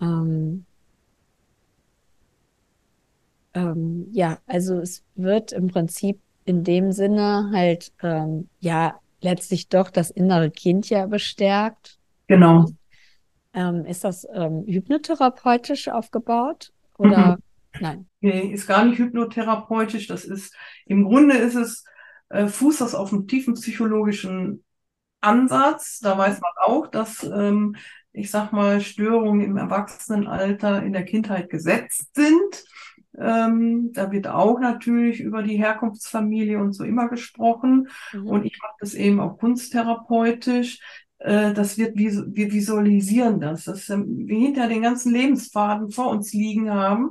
Ähm, 0.00 0.66
ähm, 3.54 4.08
ja, 4.12 4.38
also 4.46 4.80
es 4.80 5.02
wird 5.14 5.52
im 5.52 5.68
Prinzip 5.68 6.20
in 6.44 6.64
dem 6.64 6.92
Sinne 6.92 7.50
halt 7.52 7.92
ähm, 8.02 8.48
ja 8.60 8.98
letztlich 9.20 9.68
doch 9.68 9.90
das 9.90 10.10
innere 10.10 10.50
Kind 10.50 10.88
ja 10.90 11.06
bestärkt. 11.06 11.98
Genau. 12.26 12.66
Ähm, 13.54 13.84
ist 13.86 14.04
das 14.04 14.26
ähm, 14.32 14.64
hypnotherapeutisch 14.66 15.88
aufgebaut 15.88 16.72
oder 16.98 17.36
mhm. 17.36 17.80
nein? 17.80 18.08
Nee, 18.20 18.52
ist 18.52 18.66
gar 18.66 18.84
nicht 18.84 18.98
hypnotherapeutisch. 18.98 20.06
Das 20.06 20.24
ist 20.24 20.54
im 20.86 21.04
Grunde 21.04 21.36
ist 21.36 21.54
es 21.54 21.84
äh, 22.28 22.46
fußt 22.46 22.80
das 22.80 22.94
auf 22.94 23.12
einem 23.12 23.26
tiefen 23.26 23.54
psychologischen 23.54 24.64
Ansatz. 25.20 26.00
Da 26.00 26.16
weiß 26.16 26.40
man 26.40 26.52
auch, 26.62 26.86
dass 26.86 27.24
ähm, 27.24 27.76
ich 28.12 28.30
sag 28.30 28.52
mal 28.52 28.80
Störungen 28.80 29.42
im 29.42 29.56
Erwachsenenalter 29.56 30.82
in 30.82 30.92
der 30.92 31.04
Kindheit 31.04 31.50
gesetzt 31.50 32.14
sind. 32.14 32.64
Ähm, 33.18 33.92
da 33.92 34.12
wird 34.12 34.28
auch 34.28 34.60
natürlich 34.60 35.20
über 35.20 35.42
die 35.42 35.56
Herkunftsfamilie 35.56 36.58
und 36.58 36.72
so 36.72 36.84
immer 36.84 37.08
gesprochen. 37.08 37.88
Mhm. 38.12 38.26
Und 38.26 38.44
ich 38.44 38.58
mache 38.62 38.74
das 38.80 38.94
eben 38.94 39.20
auch 39.20 39.38
kunsttherapeutisch. 39.38 40.80
Äh, 41.18 41.52
das 41.52 41.78
wird, 41.78 41.96
wir 41.96 42.52
visualisieren 42.52 43.40
das, 43.40 43.64
dass 43.64 43.88
wir 43.88 44.38
hinter 44.38 44.68
den 44.68 44.82
ganzen 44.82 45.12
Lebensfaden 45.12 45.90
vor 45.90 46.10
uns 46.10 46.32
liegen 46.32 46.70
haben 46.70 47.10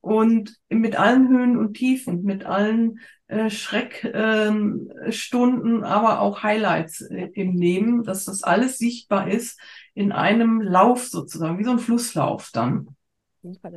und 0.00 0.56
mit 0.68 0.96
allen 0.96 1.28
Höhen 1.28 1.56
und 1.56 1.74
Tiefen, 1.74 2.22
mit 2.22 2.44
allen 2.44 3.00
äh, 3.26 3.48
Schreckstunden, 3.48 5.76
ähm, 5.76 5.84
aber 5.84 6.20
auch 6.20 6.42
Highlights 6.42 7.00
äh, 7.02 7.30
im 7.34 7.56
Leben, 7.56 8.04
dass 8.04 8.26
das 8.26 8.42
alles 8.42 8.78
sichtbar 8.78 9.28
ist 9.28 9.58
in 9.94 10.12
einem 10.12 10.60
Lauf 10.60 11.06
sozusagen, 11.06 11.58
wie 11.58 11.64
so 11.64 11.70
ein 11.70 11.78
Flusslauf 11.78 12.50
dann 12.52 12.88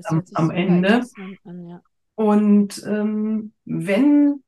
am, 0.03 0.23
am 0.33 0.51
Ende. 0.51 1.05
An, 1.45 1.67
ja. 1.67 1.81
Und 2.15 2.83
ähm, 2.85 3.53
wenn 3.63 4.43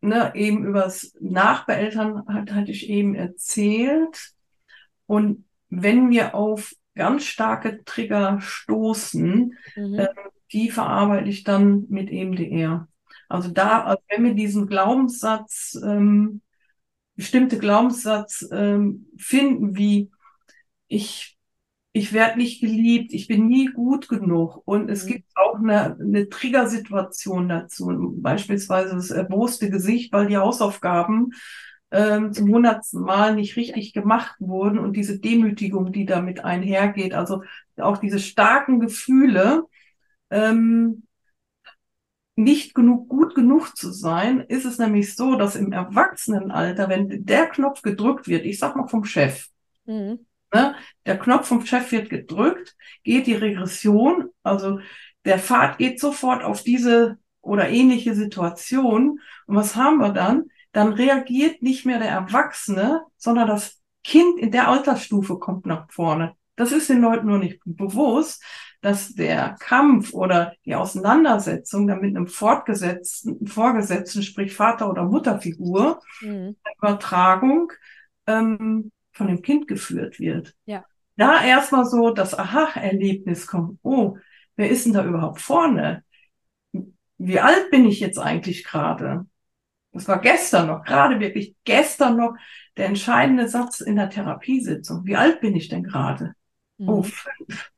ne, 0.00 0.32
eben 0.34 0.64
übers 0.64 1.14
Nachbeeltern 1.20 2.26
hat, 2.26 2.52
hatte 2.52 2.70
ich 2.70 2.88
eben 2.88 3.14
erzählt. 3.14 4.32
Und 5.06 5.44
wenn 5.70 6.10
wir 6.10 6.34
auf 6.34 6.72
ganz 6.94 7.24
starke 7.24 7.84
Trigger 7.84 8.40
stoßen, 8.40 9.54
mhm. 9.76 9.94
äh, 9.94 10.08
die 10.52 10.70
verarbeite 10.70 11.28
ich 11.28 11.44
dann 11.44 11.86
mit 11.88 12.10
EMDR. 12.10 12.88
Also 13.28 13.50
da, 13.50 13.84
also 13.84 14.02
wenn 14.08 14.24
wir 14.24 14.34
diesen 14.34 14.66
Glaubenssatz, 14.66 15.78
ähm, 15.84 16.40
bestimmte 17.14 17.58
Glaubenssatz 17.58 18.48
ähm, 18.52 19.06
finden, 19.16 19.76
wie 19.76 20.10
ich 20.86 21.37
ich 21.98 22.12
werde 22.12 22.38
nicht 22.38 22.60
geliebt, 22.60 23.12
ich 23.12 23.26
bin 23.26 23.48
nie 23.48 23.66
gut 23.66 24.08
genug. 24.08 24.62
Und 24.64 24.88
es 24.88 25.04
mhm. 25.04 25.08
gibt 25.08 25.36
auch 25.36 25.56
eine, 25.56 25.96
eine 25.98 26.28
Triggersituation 26.28 27.48
dazu, 27.48 28.14
beispielsweise 28.16 28.94
das 28.94 29.10
erboste 29.10 29.68
Gesicht, 29.68 30.12
weil 30.12 30.28
die 30.28 30.36
Hausaufgaben 30.36 31.32
ähm, 31.90 32.32
zum 32.32 32.50
hundertsten 32.50 33.02
Mal 33.02 33.34
nicht 33.34 33.56
richtig 33.56 33.92
gemacht 33.92 34.36
wurden 34.38 34.78
und 34.78 34.96
diese 34.96 35.18
Demütigung, 35.18 35.92
die 35.92 36.06
damit 36.06 36.44
einhergeht, 36.44 37.14
also 37.14 37.42
auch 37.76 37.98
diese 37.98 38.20
starken 38.20 38.78
Gefühle, 38.78 39.64
ähm, 40.30 41.04
nicht 42.36 42.74
genug 42.74 43.08
gut 43.08 43.34
genug 43.34 43.76
zu 43.76 43.90
sein, 43.90 44.40
ist 44.40 44.64
es 44.64 44.78
nämlich 44.78 45.16
so, 45.16 45.34
dass 45.34 45.56
im 45.56 45.72
Erwachsenenalter, 45.72 46.88
wenn 46.88 47.24
der 47.24 47.46
Knopf 47.46 47.82
gedrückt 47.82 48.28
wird, 48.28 48.44
ich 48.44 48.60
sag 48.60 48.76
mal 48.76 48.86
vom 48.86 49.04
Chef, 49.04 49.48
mhm 49.86 50.27
Ne? 50.52 50.74
Der 51.06 51.18
Knopf 51.18 51.48
vom 51.48 51.64
Chef 51.64 51.90
wird 51.92 52.10
gedrückt, 52.10 52.76
geht 53.04 53.26
die 53.26 53.34
Regression, 53.34 54.30
also 54.42 54.80
der 55.24 55.38
Pfad 55.38 55.78
geht 55.78 56.00
sofort 56.00 56.42
auf 56.42 56.62
diese 56.62 57.18
oder 57.40 57.68
ähnliche 57.68 58.14
Situation. 58.14 59.20
Und 59.46 59.56
was 59.56 59.76
haben 59.76 59.98
wir 59.98 60.10
dann? 60.10 60.44
Dann 60.72 60.92
reagiert 60.92 61.62
nicht 61.62 61.86
mehr 61.86 61.98
der 61.98 62.10
Erwachsene, 62.10 63.02
sondern 63.16 63.48
das 63.48 63.80
Kind 64.04 64.38
in 64.38 64.50
der 64.50 64.68
Altersstufe 64.68 65.38
kommt 65.38 65.66
nach 65.66 65.90
vorne. 65.90 66.34
Das 66.56 66.72
ist 66.72 66.88
den 66.88 67.00
Leuten 67.00 67.26
nur 67.26 67.38
nicht 67.38 67.60
bewusst, 67.64 68.42
dass 68.80 69.14
der 69.14 69.56
Kampf 69.60 70.12
oder 70.12 70.54
die 70.64 70.74
Auseinandersetzung 70.74 71.86
dann 71.86 72.00
mit 72.00 72.16
einem 72.16 72.26
Fortgesetzten, 72.26 73.46
Vorgesetzten, 73.46 74.22
sprich 74.22 74.54
Vater- 74.54 74.90
oder 74.90 75.04
Mutterfigur, 75.04 76.00
mhm. 76.20 76.56
Übertragung 76.78 77.72
ähm, 78.26 78.92
von 79.18 79.26
dem 79.26 79.42
Kind 79.42 79.68
geführt 79.68 80.18
wird. 80.18 80.54
Ja. 80.64 80.84
Da 81.16 81.44
erstmal 81.44 81.84
so 81.84 82.10
das 82.10 82.38
Aha-Erlebnis 82.38 83.46
kommt, 83.46 83.78
oh, 83.82 84.16
wer 84.56 84.70
ist 84.70 84.86
denn 84.86 84.94
da 84.94 85.04
überhaupt 85.04 85.40
vorne? 85.40 86.04
Wie 87.18 87.40
alt 87.40 87.70
bin 87.70 87.86
ich 87.86 88.00
jetzt 88.00 88.18
eigentlich 88.18 88.64
gerade? 88.64 89.26
Das 89.92 90.06
war 90.06 90.20
gestern 90.20 90.68
noch, 90.68 90.84
gerade 90.84 91.18
wirklich 91.18 91.56
gestern 91.64 92.16
noch 92.16 92.36
der 92.76 92.86
entscheidende 92.86 93.48
Satz 93.48 93.80
in 93.80 93.96
der 93.96 94.10
Therapiesitzung. 94.10 95.04
Wie 95.04 95.16
alt 95.16 95.40
bin 95.40 95.56
ich 95.56 95.68
denn 95.68 95.82
gerade? 95.82 96.34
Mhm. 96.78 96.88
Oh, 96.88 97.02
fünf. 97.02 97.72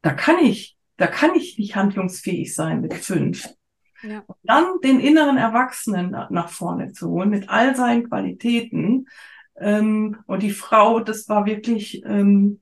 Da 0.00 0.14
kann 0.14 0.38
ich, 0.38 0.78
da 0.96 1.06
kann 1.06 1.34
ich 1.34 1.58
nicht 1.58 1.76
handlungsfähig 1.76 2.54
sein 2.54 2.80
mit 2.80 2.94
fünf. 2.94 3.48
Ja. 4.02 4.22
Und 4.26 4.36
dann 4.44 4.80
den 4.82 5.00
inneren 5.00 5.36
Erwachsenen 5.36 6.12
nach 6.30 6.48
vorne 6.48 6.92
zu 6.92 7.10
holen 7.10 7.28
mit 7.28 7.50
all 7.50 7.76
seinen 7.76 8.08
Qualitäten. 8.08 9.08
Ähm, 9.60 10.18
und 10.26 10.42
die 10.42 10.50
Frau, 10.50 11.00
das 11.00 11.28
war 11.28 11.46
wirklich 11.46 12.02
ähm, 12.04 12.60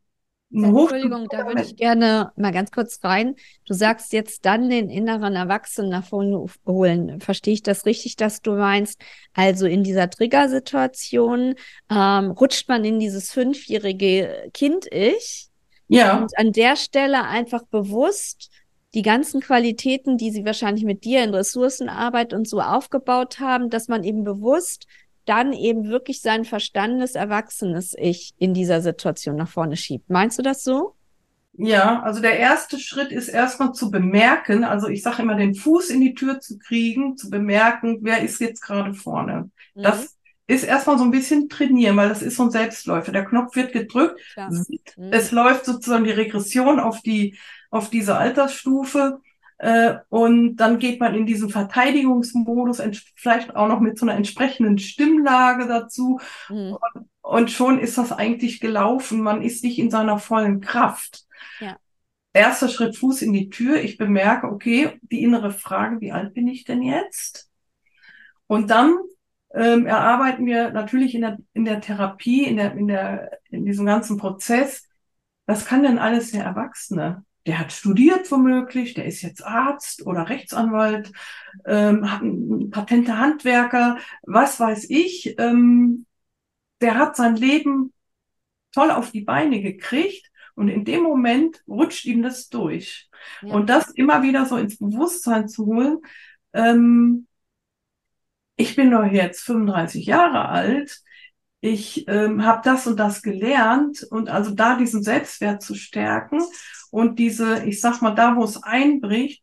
Entschuldigung, 0.52 1.28
da 1.28 1.44
würde 1.46 1.62
ich 1.62 1.76
gerne 1.76 2.32
mal 2.36 2.52
ganz 2.52 2.70
kurz 2.70 3.00
rein. 3.02 3.34
Du 3.66 3.74
sagst 3.74 4.12
jetzt 4.12 4.46
dann 4.46 4.70
den 4.70 4.88
inneren 4.88 5.34
Erwachsenen 5.34 5.90
nach 5.90 6.04
vorne 6.04 6.46
holen. 6.66 7.20
Verstehe 7.20 7.54
ich 7.54 7.62
das 7.62 7.84
richtig, 7.84 8.16
dass 8.16 8.42
du 8.42 8.52
meinst? 8.52 9.00
Also 9.34 9.66
in 9.66 9.82
dieser 9.82 10.08
Triggersituation 10.08 11.54
ähm, 11.90 12.30
rutscht 12.30 12.68
man 12.68 12.84
in 12.84 13.00
dieses 13.00 13.32
fünfjährige 13.32 14.50
Kind-Ich. 14.54 15.48
Ja. 15.88 16.18
Und 16.18 16.38
an 16.38 16.52
der 16.52 16.76
Stelle 16.76 17.24
einfach 17.24 17.64
bewusst 17.64 18.50
die 18.94 19.02
ganzen 19.02 19.40
Qualitäten, 19.40 20.16
die 20.16 20.30
sie 20.30 20.44
wahrscheinlich 20.44 20.84
mit 20.84 21.04
dir 21.04 21.22
in 21.22 21.34
Ressourcenarbeit 21.34 22.32
und 22.32 22.48
so 22.48 22.60
aufgebaut 22.60 23.40
haben, 23.40 23.68
dass 23.68 23.88
man 23.88 24.04
eben 24.04 24.24
bewusst 24.24 24.86
dann 25.26 25.52
eben 25.52 25.88
wirklich 25.88 26.23
sein 26.23 26.45
verstandenes, 26.45 27.14
erwachsenes 27.14 27.95
Ich 27.99 28.35
in 28.38 28.54
dieser 28.54 28.80
Situation 28.80 29.37
nach 29.37 29.49
vorne 29.49 29.76
schiebt. 29.76 30.09
Meinst 30.09 30.38
du 30.38 30.42
das 30.42 30.62
so? 30.62 30.95
Ja, 31.59 32.02
also 32.02 32.21
der 32.21 32.38
erste 32.38 32.78
Schritt 32.78 33.12
ist 33.12 33.28
erstmal 33.28 33.73
zu 33.73 33.90
bemerken, 33.90 34.62
also 34.62 34.88
ich 34.88 35.02
sage 35.02 35.23
immer, 35.23 35.37
den 35.37 35.54
Fuß 35.54 35.88
in 35.88 36.02
die 36.02 36.14
Tür 36.14 36.38
zu 36.38 36.59
kriegen, 36.59 37.16
zu 37.16 37.30
bemerken, 37.30 37.99
wer 38.02 38.23
ist 38.23 38.40
jetzt 38.40 38.61
gerade 38.61 38.92
vorne. 38.92 39.50
Mhm. 39.75 39.83
Das 39.83 40.16
ist 40.47 40.64
erstmal 40.64 40.99
so 40.99 41.04
ein 41.04 41.11
bisschen 41.11 41.49
trainieren, 41.49 41.97
weil 41.97 42.11
das 42.11 42.23
ist 42.23 42.37
so 42.37 42.45
ein 42.45 42.50
Selbstläufer. 42.50 43.11
Der 43.11 43.25
Knopf 43.25 43.56
wird 43.56 43.73
gedrückt, 43.73 44.21
mhm. 44.37 45.11
es 45.11 45.33
läuft 45.33 45.64
sozusagen 45.64 46.04
die 46.04 46.11
Regression 46.11 46.78
auf 46.78 47.00
die, 47.00 47.37
auf 47.71 47.88
diese 47.88 48.16
Altersstufe 48.16 49.21
und 50.10 50.56
dann 50.56 50.78
geht 50.78 51.00
man 51.00 51.14
in 51.14 51.25
diesen 51.25 51.48
Verteidigungsmodus, 51.48 52.82
vielleicht 53.14 53.56
auch 53.56 53.68
noch 53.68 53.80
mit 53.80 53.98
so 53.98 54.04
einer 54.04 54.14
entsprechenden 54.14 54.78
Stimmlage 54.78 55.66
dazu. 55.66 56.20
Mhm. 56.48 56.76
Und, 56.76 57.08
und, 57.22 57.50
schon 57.50 57.78
ist 57.78 57.96
das 57.96 58.12
eigentlich 58.12 58.60
gelaufen. 58.60 59.22
Man 59.22 59.42
ist 59.42 59.64
nicht 59.64 59.78
in 59.78 59.90
seiner 59.90 60.18
vollen 60.18 60.60
Kraft. 60.60 61.25
Ja. 61.60 61.78
Erster 62.34 62.68
Schritt, 62.68 62.96
Fuß 62.96 63.22
in 63.22 63.32
die 63.32 63.48
Tür. 63.48 63.82
Ich 63.82 63.96
bemerke, 63.96 64.46
okay, 64.46 64.98
die 65.00 65.22
innere 65.22 65.50
Frage, 65.50 66.02
wie 66.02 66.12
alt 66.12 66.34
bin 66.34 66.48
ich 66.48 66.64
denn 66.64 66.82
jetzt? 66.82 67.50
Und 68.46 68.70
dann 68.70 68.94
ähm, 69.54 69.86
erarbeiten 69.86 70.44
wir 70.44 70.70
natürlich 70.70 71.14
in 71.14 71.22
der, 71.22 71.38
in 71.54 71.64
der 71.64 71.80
Therapie, 71.80 72.44
in, 72.44 72.58
der, 72.58 72.75
in, 72.75 72.88
der, 72.88 73.38
in 73.48 73.64
diesem 73.64 73.86
ganzen 73.86 74.19
Prozess, 74.19 74.86
was 75.47 75.64
kann 75.64 75.82
denn 75.82 75.99
alles 75.99 76.32
der 76.32 76.45
Erwachsene? 76.45 77.25
Der 77.47 77.61
hat 77.61 77.73
studiert 77.73 78.30
womöglich, 78.30 78.95
der 78.95 79.06
ist 79.06 79.23
jetzt 79.23 79.45
Arzt 79.45 80.04
oder 80.04 80.28
Rechtsanwalt, 80.28 81.13
ähm, 81.65 82.11
hat 82.11 82.23
patente 82.71 83.19
Handwerker, 83.19 83.99
was 84.23 84.59
weiß 84.59 84.91
ich. 84.91 85.39
Ähm, 85.39 86.06
der 86.80 86.97
hat 86.97 87.17
sein 87.17 87.37
Leben 87.37 87.93
toll 88.73 88.91
auf 88.91 89.13
die 89.13 89.23
Beine 89.23 89.63
gekriegt 89.63 90.30
und 90.54 90.69
in 90.69 90.85
dem 90.85 91.02
Moment 91.02 91.63
rutscht 91.69 92.04
ihm 92.04 92.23
das 92.23 92.49
durch. 92.49 93.09
Ja. 93.43 93.54
Und 93.54 93.71
das 93.71 93.91
immer 93.91 94.23
wieder 94.23 94.45
so 94.47 94.56
ins 94.56 94.78
Bewusstsein 94.78 95.49
zu 95.49 95.67
holen. 95.67 95.99
Ähm, 96.52 97.26
ich 98.56 98.75
bin 98.75 98.91
doch 98.91 99.04
jetzt 99.04 99.45
35 99.45 100.06
Jahre 100.06 100.49
alt. 100.49 101.00
Ich 101.66 102.06
ähm, 102.06 102.44
habe 102.44 102.60
das 102.62 102.86
und 102.86 103.00
das 103.00 103.22
gelernt 103.22 104.06
und 104.08 104.28
also 104.28 104.52
da 104.52 104.76
diesen 104.76 105.02
Selbstwert 105.02 105.62
zu 105.62 105.74
stärken 105.74 106.40
und 106.92 107.18
diese, 107.18 107.64
ich 107.64 107.80
sag 107.80 108.00
mal, 108.02 108.14
da 108.14 108.36
wo 108.36 108.44
es 108.44 108.62
einbricht, 108.62 109.42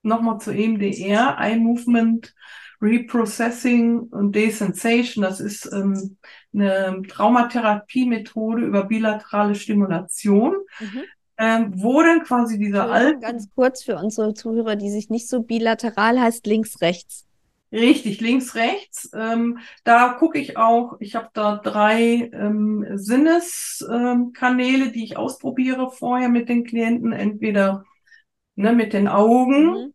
nochmal 0.00 0.40
zu 0.40 0.50
EMDR, 0.50 1.36
Eye 1.38 1.58
Movement, 1.58 2.34
Reprocessing 2.80 3.98
und 3.98 4.34
Desensation, 4.34 5.22
das 5.22 5.40
ist 5.40 5.70
ähm, 5.70 6.16
eine 6.54 7.02
Traumatherapie-Methode 7.06 8.62
über 8.64 8.84
bilaterale 8.84 9.54
Stimulation. 9.54 10.54
Mhm. 10.80 11.02
Ähm, 11.36 11.72
wo 11.74 12.02
denn 12.02 12.22
quasi 12.22 12.58
dieser 12.58 12.90
alte. 12.90 13.18
Ganz 13.18 13.48
kurz 13.54 13.82
für 13.82 13.96
unsere 13.96 14.34
Zuhörer, 14.34 14.76
die 14.76 14.90
sich 14.90 15.08
nicht 15.08 15.26
so 15.28 15.42
bilateral 15.42 16.20
heißt, 16.20 16.46
links, 16.46 16.80
rechts. 16.82 17.26
Richtig, 17.72 18.20
links, 18.20 18.56
rechts. 18.56 19.10
Ähm, 19.14 19.58
da 19.84 20.14
gucke 20.14 20.38
ich 20.38 20.56
auch, 20.56 20.96
ich 20.98 21.14
habe 21.14 21.28
da 21.32 21.56
drei 21.56 22.28
ähm, 22.32 22.84
Sinneskanäle, 22.94 24.86
ähm, 24.86 24.92
die 24.92 25.04
ich 25.04 25.16
ausprobiere 25.16 25.90
vorher 25.92 26.28
mit 26.28 26.48
den 26.48 26.64
Klienten. 26.64 27.12
Entweder 27.12 27.84
ne, 28.56 28.72
mit 28.72 28.92
den 28.92 29.06
Augen, 29.06 29.70
mhm. 29.70 29.94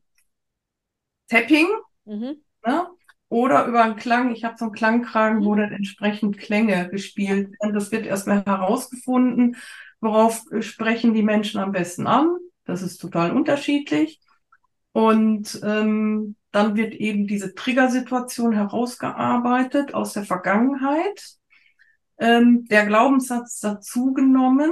Tapping, 1.27 1.67
mhm. 2.05 2.37
Ne, 2.65 2.87
oder 3.27 3.65
über 3.65 3.83
einen 3.83 3.97
Klang. 3.97 4.33
Ich 4.33 4.45
habe 4.45 4.55
so 4.57 4.65
einen 4.65 4.73
Klangkragen, 4.73 5.39
mhm. 5.39 5.45
wo 5.45 5.55
dann 5.55 5.73
entsprechend 5.73 6.37
Klänge 6.37 6.89
gespielt 6.89 7.51
werden. 7.59 7.73
Das 7.73 7.91
wird 7.91 8.05
erstmal 8.05 8.45
herausgefunden, 8.45 9.57
worauf 9.99 10.45
sprechen 10.61 11.13
die 11.13 11.23
Menschen 11.23 11.59
am 11.59 11.73
besten 11.73 12.07
an. 12.07 12.37
Das 12.63 12.81
ist 12.81 12.99
total 12.99 13.31
unterschiedlich. 13.31 14.21
Und 14.93 15.59
ähm, 15.61 16.37
dann 16.55 16.77
wird 16.77 16.93
eben 16.93 17.27
diese 17.27 17.53
Triggersituation 17.53 18.53
herausgearbeitet 18.53 19.93
aus 19.93 20.13
der 20.13 20.23
Vergangenheit, 20.23 21.35
ähm, 22.17 22.63
der 22.69 22.85
Glaubenssatz 22.85 23.59
dazugenommen, 23.59 24.71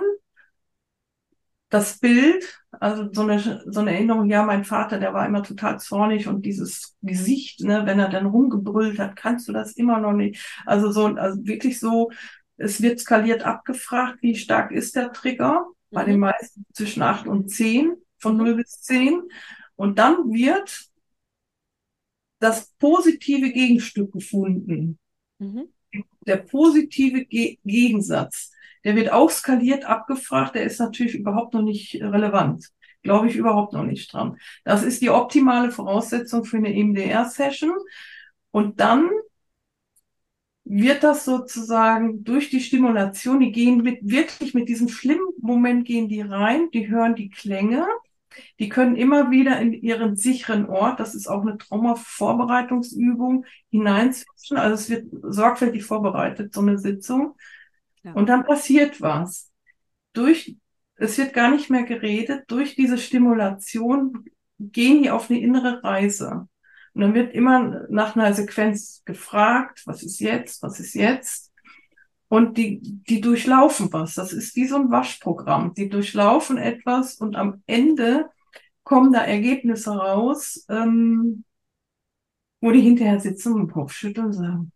das 1.68 2.00
Bild, 2.00 2.64
also 2.72 3.10
so 3.12 3.24
eine, 3.24 3.64
so 3.66 3.82
eine 3.82 3.92
Erinnerung, 3.92 4.30
ja, 4.30 4.44
mein 4.44 4.64
Vater, 4.64 4.98
der 4.98 5.14
war 5.14 5.28
immer 5.28 5.44
total 5.44 5.78
zornig 5.78 6.30
und 6.30 6.46
dieses 6.46 6.96
Gesicht, 7.02 7.60
ne, 7.60 7.86
wenn 7.86 8.00
er 8.00 8.08
dann 8.08 8.28
rumgebrüllt 8.28 8.98
hat, 8.98 9.18
kannst 9.18 9.50
du 9.50 9.52
das 9.52 9.74
immer 9.74 10.00
noch 10.00 10.14
nicht. 10.14 10.42
Also 10.66 10.90
so, 10.90 11.08
also 11.08 11.46
wirklich 11.46 11.82
so, 11.82 12.12
es 12.56 12.82
wird 12.82 13.02
skaliert 13.02 13.44
abgefragt, 13.44 14.20
wie 14.22 14.36
stark 14.36 14.72
ist 14.72 14.96
der 14.96 15.12
Trigger, 15.12 15.66
mhm. 15.66 15.96
bei 15.96 16.06
den 16.06 16.20
meisten 16.20 16.64
zwischen 16.72 17.02
acht 17.02 17.28
und 17.28 17.50
zehn, 17.50 17.98
von 18.20 18.38
null 18.38 18.56
bis 18.56 18.80
zehn. 18.80 19.22
Und 19.76 20.00
dann 20.00 20.32
wird 20.32 20.93
das 22.44 22.74
positive 22.78 23.52
Gegenstück 23.52 24.12
gefunden. 24.12 25.00
Mhm. 25.40 25.70
Der 26.28 26.38
positive 26.38 27.26
Ge 27.26 27.58
Gegensatz, 27.64 28.52
der 28.84 28.96
wird 28.96 29.12
auch 29.12 29.30
skaliert 29.30 29.86
abgefragt, 29.86 30.56
der 30.56 30.64
ist 30.64 30.80
natürlich 30.80 31.16
überhaupt 31.16 31.54
noch 31.54 31.62
nicht 31.62 31.96
relevant. 31.96 32.70
Glaube 33.02 33.28
ich 33.28 33.36
überhaupt 33.36 33.74
noch 33.74 33.84
nicht 33.84 34.12
dran. 34.12 34.38
Das 34.66 34.84
ist 34.84 35.02
die 35.02 35.10
optimale 35.10 35.72
Voraussetzung 35.72 36.44
für 36.46 36.58
eine 36.58 36.74
EMDR-Session. 36.74 37.78
Und 38.52 38.80
dann 38.80 39.10
wird 40.66 41.04
das 41.04 41.26
sozusagen 41.26 42.24
durch 42.24 42.50
die 42.50 42.62
Stimulation, 42.62 43.40
die 43.40 43.52
gehen 43.52 43.84
mit, 43.84 44.00
wirklich 44.02 44.54
mit 44.54 44.70
diesem 44.70 44.88
schlimmen 44.88 45.28
Moment 45.40 45.86
gehen 45.86 46.08
die 46.08 46.22
rein, 46.22 46.70
die 46.72 46.90
hören 46.90 47.16
die 47.16 47.30
Klänge 47.30 47.86
die 48.60 48.70
können 48.70 48.96
immer 48.96 49.32
wieder 49.32 49.60
in 49.60 49.74
ihren 49.74 50.16
sicheren 50.16 50.66
Ort, 50.68 51.00
das 51.00 51.16
ist 51.16 51.28
auch 51.28 51.42
eine 51.42 51.58
Traumavorbereitungsübung, 51.58 53.46
hineinzwischen. 53.70 54.58
Also 54.58 54.76
es 54.76 54.90
wird 54.90 55.08
sorgfältig 55.22 55.84
vorbereitet, 55.86 56.54
so 56.54 56.62
eine 56.62 56.78
Sitzung. 56.78 57.36
Ja. 58.04 58.14
Und 58.14 58.30
dann 58.30 58.46
passiert 58.46 59.02
was. 59.02 59.52
Durch, 60.14 60.58
es 60.96 61.18
wird 61.18 61.34
gar 61.34 61.52
nicht 61.52 61.70
mehr 61.70 61.84
geredet, 61.84 62.44
durch 62.48 62.76
diese 62.76 62.98
Stimulation 62.98 64.26
gehen 64.60 65.04
die 65.04 65.10
auf 65.10 65.30
eine 65.30 65.40
innere 65.40 65.84
Reise. 65.84 66.48
Und 66.94 67.02
dann 67.02 67.14
wird 67.14 67.34
immer 67.34 67.86
nach 67.90 68.16
einer 68.16 68.34
Sequenz 68.34 69.02
gefragt, 69.06 69.82
was 69.86 70.04
ist 70.04 70.20
jetzt, 70.20 70.62
was 70.62 70.80
ist 70.80 70.94
jetzt? 70.94 71.53
Und 72.34 72.58
die, 72.58 72.80
die 72.82 73.22
durchlaufen 73.22 73.94
was. 73.94 74.16
Das 74.16 74.34
ist 74.34 74.56
wie 74.56 74.66
so 74.66 74.78
ein 74.78 74.90
Waschprogramm. 74.90 75.76
Die 75.76 75.88
durchlaufen 75.88 76.58
etwas 76.58 77.14
und 77.18 77.36
am 77.36 77.62
Ende 77.68 78.28
kommen 78.82 79.14
da 79.14 79.24
Ergebnisse 79.24 79.92
raus, 79.92 80.66
ähm, 80.68 81.44
wo 82.60 82.72
die 82.72 82.82
hinterher 82.82 83.20
sitzen 83.20 83.54
und 83.54 83.68
den 83.68 83.72
Kopf 83.72 83.94
schütteln 83.94 84.26
und 84.26 84.34
sagen, 84.34 84.72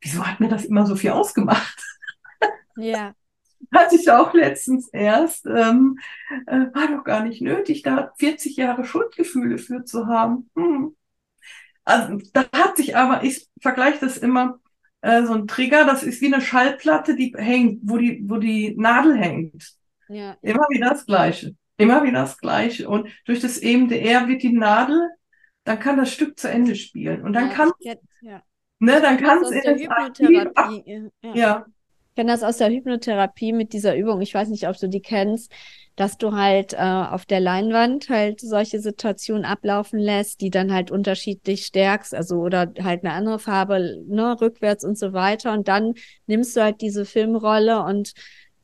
wieso 0.00 0.26
hat 0.26 0.40
mir 0.40 0.48
das 0.48 0.64
immer 0.64 0.84
so 0.84 0.96
viel 0.96 1.10
ausgemacht? 1.10 1.80
Ja. 2.76 3.14
Hatte 3.72 3.94
ich 3.94 4.10
auch 4.10 4.34
letztens 4.34 4.88
erst. 4.88 5.46
Ähm, 5.46 6.00
äh, 6.48 6.66
war 6.74 6.88
doch 6.88 7.04
gar 7.04 7.22
nicht 7.22 7.42
nötig, 7.42 7.82
da 7.82 8.12
40 8.18 8.56
Jahre 8.56 8.84
Schuldgefühle 8.84 9.58
für 9.58 9.84
zu 9.84 10.08
haben. 10.08 10.50
Hm. 10.56 10.96
Also 11.84 12.18
da 12.32 12.44
hat 12.52 12.76
sich 12.76 12.96
aber, 12.96 13.22
ich 13.22 13.48
vergleiche 13.60 14.00
das 14.00 14.16
immer, 14.16 14.58
äh, 15.02 15.24
so 15.24 15.34
ein 15.34 15.46
Trigger, 15.46 15.84
das 15.84 16.02
ist 16.02 16.20
wie 16.20 16.32
eine 16.32 16.40
Schallplatte, 16.40 17.14
die 17.14 17.34
hängt, 17.36 17.80
wo 17.82 17.98
die, 17.98 18.22
wo 18.26 18.38
die 18.38 18.74
Nadel 18.76 19.16
hängt. 19.16 19.74
Ja. 20.08 20.36
Immer 20.42 20.66
wieder 20.70 20.90
das 20.90 21.04
Gleiche. 21.04 21.54
Immer 21.76 22.02
wieder 22.04 22.20
das 22.20 22.38
Gleiche. 22.38 22.88
Und 22.88 23.08
durch 23.24 23.40
das 23.40 23.58
EMDR 23.58 24.28
wird 24.28 24.42
die 24.42 24.52
Nadel, 24.52 25.10
dann 25.64 25.78
kann 25.78 25.96
das 25.96 26.12
Stück 26.12 26.38
zu 26.38 26.48
Ende 26.48 26.74
spielen. 26.76 27.22
Und 27.22 27.32
dann 27.32 27.48
ja, 27.48 27.54
kann 27.54 27.70
ja. 28.20 28.42
ne, 28.78 29.00
dann 29.00 29.18
kann 29.18 29.42
es 29.42 29.50
in 29.50 29.62
das 29.64 29.80
Hypnotherapie. 29.80 31.10
ja. 31.22 31.34
ja. 31.34 31.66
Ich 32.10 32.16
kenne 32.16 32.32
das 32.32 32.42
aus 32.42 32.58
der 32.58 32.68
Hypnotherapie 32.68 33.54
mit 33.54 33.72
dieser 33.72 33.96
Übung. 33.96 34.20
Ich 34.20 34.34
weiß 34.34 34.50
nicht, 34.50 34.68
ob 34.68 34.76
du 34.76 34.86
die 34.86 35.00
kennst, 35.00 35.50
dass 35.96 36.16
du 36.16 36.32
halt 36.32 36.72
äh, 36.72 36.78
auf 36.78 37.26
der 37.26 37.40
Leinwand 37.40 38.08
halt 38.08 38.40
solche 38.40 38.80
Situationen 38.80 39.44
ablaufen 39.44 39.98
lässt, 39.98 40.40
die 40.40 40.48
dann 40.50 40.72
halt 40.72 40.90
unterschiedlich 40.90 41.66
stärkst, 41.66 42.14
also 42.14 42.36
oder 42.36 42.72
halt 42.82 43.04
eine 43.04 43.12
andere 43.12 43.38
Farbe, 43.38 44.02
ne, 44.06 44.40
rückwärts 44.40 44.82
und 44.84 44.98
so 44.98 45.12
weiter. 45.12 45.52
Und 45.52 45.68
dann 45.68 45.92
nimmst 46.26 46.56
du 46.56 46.62
halt 46.62 46.80
diese 46.80 47.04
Filmrolle 47.04 47.82
und 47.82 48.14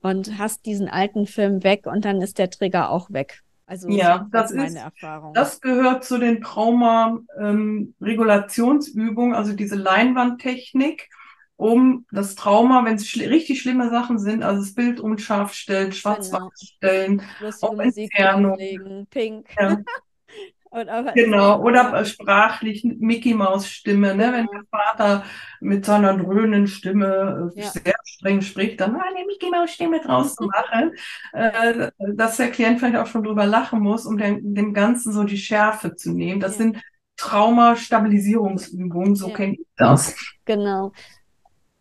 und 0.01 0.39
hast 0.39 0.65
diesen 0.65 0.89
alten 0.89 1.27
Film 1.27 1.65
weg 1.65 1.87
und 1.87 2.05
dann 2.05 2.23
ist 2.23 2.39
der 2.39 2.51
Trigger 2.51 2.91
auch 2.91 3.11
weg. 3.11 3.41
Also 3.67 3.89
ja, 3.91 4.27
das, 4.33 4.51
ist 4.51 4.57
meine 4.57 4.79
Erfahrung. 4.79 5.35
Das 5.35 5.61
gehört 5.61 6.03
zu 6.03 6.17
den 6.17 6.41
Trauma-Regulationsübungen, 6.41 9.33
ähm, 9.33 9.37
also 9.37 9.53
diese 9.53 9.77
Leinwandtechnik 9.77 11.11
um 11.59 12.07
das 12.13 12.37
Trauma, 12.37 12.85
wenn 12.85 12.95
es 12.95 13.09
schl 13.09 13.27
richtig 13.27 13.61
schlimme 13.61 13.91
Sachen 13.91 14.21
sind, 14.21 14.45
also 14.45 14.63
das 14.63 14.75
Bild 14.75 15.01
unscharf 15.01 15.53
stellen, 15.53 15.91
schwarz-weiß 15.91 16.31
genau. 16.31 16.51
stellen, 16.55 17.23
auf 17.61 17.79
Entfernung. 17.81 18.57
Pink. 19.11 19.49
Ja. 19.59 19.79
genau, 21.15 21.61
oder 21.61 22.05
sprachlich 22.05 22.85
Mickey 22.85 23.35
Maus 23.35 23.69
Stimme, 23.69 24.15
ne? 24.15 24.33
wenn 24.33 24.47
der 24.47 24.63
Vater 24.71 25.25
mit 25.61 25.85
seiner 25.85 26.17
dröhnen 26.17 26.69
Stimme 26.69 27.51
äh, 27.57 27.61
ja. 27.61 27.71
sehr 27.71 27.95
streng 28.05 28.41
spricht, 28.41 28.81
dann 28.81 28.95
eine 28.95 29.27
Mickey 29.27 29.51
Maus 29.51 29.73
Stimme 29.73 30.01
draus 30.01 30.37
zu 30.37 30.45
machen, 30.45 30.93
äh, 31.33 31.91
dass 32.15 32.37
der 32.37 32.53
Klient 32.53 32.79
vielleicht 32.79 32.97
auch 32.97 33.09
schon 33.09 33.25
drüber 33.25 33.47
lachen 33.47 33.81
muss, 33.81 34.07
um 34.07 34.17
dem, 34.17 34.55
dem 34.55 34.75
Ganzen 34.75 35.13
so 35.13 35.25
die 35.25 35.39
Schärfe 35.39 35.97
zu 35.97 36.13
nehmen. 36.13 36.39
Das 36.39 36.53
ja. 36.53 36.59
sind 36.59 36.81
Traumastabilisierungsübungen, 37.17 39.17
so 39.17 39.31
ja. 39.31 39.35
kenne 39.35 39.55
ich 39.55 39.67
das. 39.77 40.15
Genau. 40.45 40.93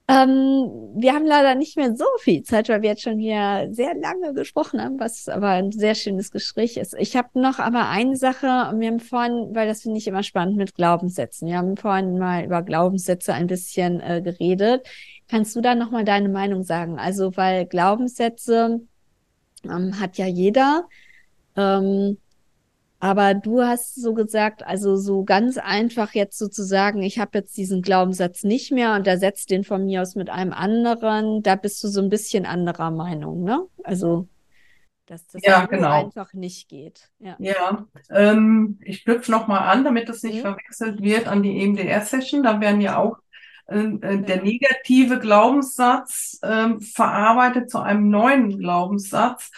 Ähm, 0.10 0.94
wir 0.96 1.14
haben 1.14 1.26
leider 1.26 1.56
nicht 1.56 1.76
mehr 1.76 1.94
so 1.94 2.06
viel 2.20 2.42
Zeit, 2.44 2.70
weil 2.70 2.82
wir 2.82 2.92
jetzt 2.92 3.02
schon 3.02 3.20
hier 3.20 3.68
sehr 3.72 3.94
lange 3.94 4.34
gesprochen 4.34 4.82
haben, 4.82 5.00
was 5.02 5.28
aber 5.28 5.50
ein 5.50 5.74
sehr 5.74 5.96
schönes 5.96 6.32
Gespräch 6.32 6.78
ist. 6.78 6.96
Ich 6.98 7.18
habe 7.18 7.40
noch 7.40 7.60
aber 7.60 7.90
eine 7.90 8.16
Sache, 8.16 8.48
wir 8.48 8.88
haben 8.88 9.02
vorhin, 9.02 9.54
weil 9.54 9.68
das 9.68 9.82
finde 9.82 9.98
ich 9.98 10.08
immer 10.08 10.24
spannend 10.24 10.56
mit 10.56 10.76
Glaubenssätzen. 10.76 11.50
Wir 11.50 11.58
haben 11.58 11.76
vorhin 11.76 12.18
mal 12.18 12.46
über 12.46 12.62
Glaubenssätze 12.64 13.34
ein 13.34 13.48
bisschen 13.48 14.00
äh, 14.00 14.22
geredet. 14.24 14.88
Kannst 15.28 15.54
du 15.58 15.62
da 15.62 15.76
nochmal 15.76 16.06
deine 16.06 16.30
Meinung 16.30 16.64
sagen? 16.64 16.98
Also, 16.98 17.36
weil 17.36 17.66
Glaubenssätze 17.66 18.80
ähm, 19.66 20.00
hat 20.00 20.18
ja 20.18 20.26
jeder. 20.26 20.88
Ähm, 21.58 22.18
aber 23.00 23.36
du 23.36 23.62
hast 23.62 23.96
so 23.96 24.14
gesagt, 24.14 24.66
also 24.66 24.96
so 24.96 25.24
ganz 25.24 25.58
einfach 25.58 26.14
jetzt 26.14 26.38
sozusagen, 26.38 27.04
ich 27.04 27.20
habe 27.20 27.38
jetzt 27.38 27.56
diesen 27.56 27.82
Glaubenssatz 27.82 28.44
nicht 28.44 28.72
mehr 28.72 28.96
und 28.96 29.06
ersetzt 29.06 29.52
den 29.52 29.64
von 29.64 29.86
mir 29.86 30.02
aus 30.02 30.16
mit 30.16 30.30
einem 30.30 30.52
anderen, 30.52 31.44
da 31.44 31.56
bist 31.56 31.84
du 31.84 31.90
so 31.90 32.02
ein 32.02 32.10
bisschen 32.10 32.46
anderer 32.46 32.90
Meinung, 32.90 33.44
ne? 33.44 33.66
Also, 33.84 34.28
dass 35.06 35.28
das 35.28 35.42
ja, 35.44 35.66
genau. 35.68 35.92
einfach 35.92 36.34
nicht 36.34 36.70
geht. 36.70 37.10
Ja, 37.20 37.36
ja 37.40 37.86
ähm, 38.10 38.80
ich 38.84 39.04
knüpfe 39.04 39.32
nochmal 39.32 39.70
an, 39.70 39.84
damit 39.84 40.10
das 40.10 40.24
nicht 40.24 40.38
mhm. 40.38 40.42
verwechselt 40.42 41.02
wird 41.02 41.28
an 41.28 41.44
die 41.44 41.62
EMDR-Session. 41.62 42.44
Da 42.44 42.60
werden 42.60 42.82
ja 42.82 42.98
auch 42.98 43.18
äh, 43.68 43.80
äh, 43.80 44.22
der 44.22 44.42
negative 44.42 45.20
Glaubenssatz 45.20 46.40
äh, 46.42 46.80
verarbeitet 46.80 47.70
zu 47.70 47.80
einem 47.80 48.10
neuen 48.10 48.58
Glaubenssatz. 48.58 49.52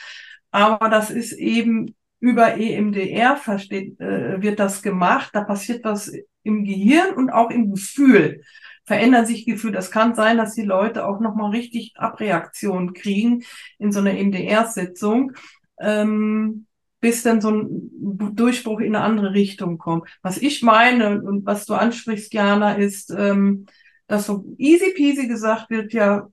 Aber 0.52 0.89
das 0.89 1.10
ist 1.10 1.34
eben 1.34 1.95
über 2.19 2.58
EMDR 2.58 3.38
versteht, 3.38 3.99
äh, 3.99 4.41
wird 4.41 4.60
das 4.60 4.82
gemacht. 4.82 5.32
Da 5.34 5.43
passiert 5.43 5.84
was 5.84 6.12
im 6.43 6.63
Gehirn 6.63 7.13
und 7.15 7.29
auch 7.29 7.49
im 7.49 7.71
Gefühl. 7.71 8.41
Verändern 8.86 9.25
sich 9.25 9.45
Gefühle. 9.45 9.73
Das 9.73 9.91
kann 9.91 10.15
sein, 10.15 10.38
dass 10.38 10.55
die 10.55 10.63
Leute 10.63 11.05
auch 11.05 11.19
nochmal 11.19 11.51
richtig 11.51 11.93
Abreaktionen 11.95 12.93
kriegen 12.93 13.43
in 13.77 13.91
so 13.91 13.99
einer 13.99 14.17
EMDR-Sitzung, 14.17 15.34
ähm, 15.79 16.65
bis 16.99 17.23
dann 17.23 17.39
so 17.39 17.51
ein 17.51 17.91
Durchbruch 18.36 18.79
in 18.79 18.95
eine 18.95 19.05
andere 19.05 19.34
Richtung 19.34 19.77
kommt. 19.77 20.10
Was 20.21 20.38
ich 20.38 20.63
meine 20.63 21.21
und 21.21 21.45
was 21.45 21.65
du 21.65 21.75
ansprichst, 21.75 22.34
Jana, 22.34 22.73
ist, 22.73 23.12
ähm, 23.12 23.67
dass 24.10 24.26
so 24.26 24.43
easy 24.58 24.91
peasy 24.95 25.28
gesagt 25.28 25.69
wird, 25.69 25.93
ja, 25.93 26.28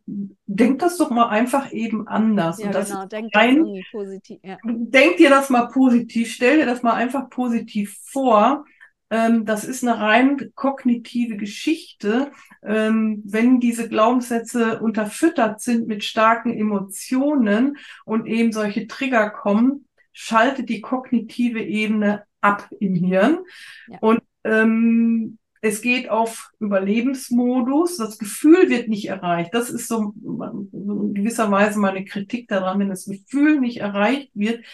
denk 0.47 0.79
das 0.79 0.97
doch 0.97 1.11
mal 1.11 1.29
einfach 1.29 1.73
eben 1.73 2.09
anders. 2.09 2.59
Ja, 2.59 2.67
und 2.67 2.75
das 2.75 2.89
genau, 2.89 3.05
denk 3.05 3.37
rein, 3.37 3.83
positiv. 3.93 4.41
Ja. 4.43 4.57
Denk 4.65 5.19
dir 5.19 5.29
das 5.29 5.51
mal 5.51 5.67
positiv, 5.67 6.33
stell 6.33 6.57
dir 6.57 6.65
das 6.65 6.83
mal 6.83 6.95
einfach 6.95 7.29
positiv 7.29 7.99
vor. 8.03 8.65
Ähm, 9.11 9.45
das 9.45 9.65
ist 9.65 9.85
eine 9.85 10.01
rein 10.01 10.53
kognitive 10.55 11.37
Geschichte. 11.37 12.33
Ähm, 12.65 13.23
wenn 13.27 13.61
diese 13.61 13.91
Glaubenssätze 13.91 14.81
unterfüttert 14.81 15.61
sind 15.61 15.87
mit 15.87 16.03
starken 16.03 16.55
Emotionen 16.55 17.77
und 18.07 18.25
eben 18.25 18.53
solche 18.53 18.87
Trigger 18.87 19.29
kommen, 19.29 19.87
schaltet 20.15 20.71
die 20.71 20.81
kognitive 20.81 21.61
Ebene 21.61 22.25
ab 22.41 22.71
im 22.81 22.95
Hirn. 22.95 23.41
Ja. 23.87 23.99
Und 24.01 24.21
ähm, 24.45 25.37
es 25.61 25.81
geht 25.81 26.09
auf 26.11 26.51
Überlebensmodus. 26.61 27.97
Das 27.97 28.19
Gefühl 28.19 28.69
wird 28.69 28.89
nicht 28.89 29.09
erreicht. 29.09 29.55
Das 29.55 29.71
ist 29.71 29.89
so 29.89 30.15
in 30.23 31.15
gewisser 31.15 31.51
Weise 31.51 31.79
meine 31.79 32.05
Kritik 32.05 32.49
daran. 32.49 32.79
Wenn 32.79 32.89
das 32.89 33.07
Gefühl 33.07 33.61
nicht 33.61 33.79
erreicht 33.79 34.31
wird, 34.35 34.65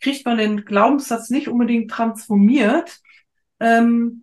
kriegt 0.00 0.26
man 0.26 0.38
den 0.38 0.64
Glaubenssatz 0.64 1.30
nicht 1.30 1.48
unbedingt 1.48 1.90
transformiert. 1.90 3.00
Ähm, 3.60 4.22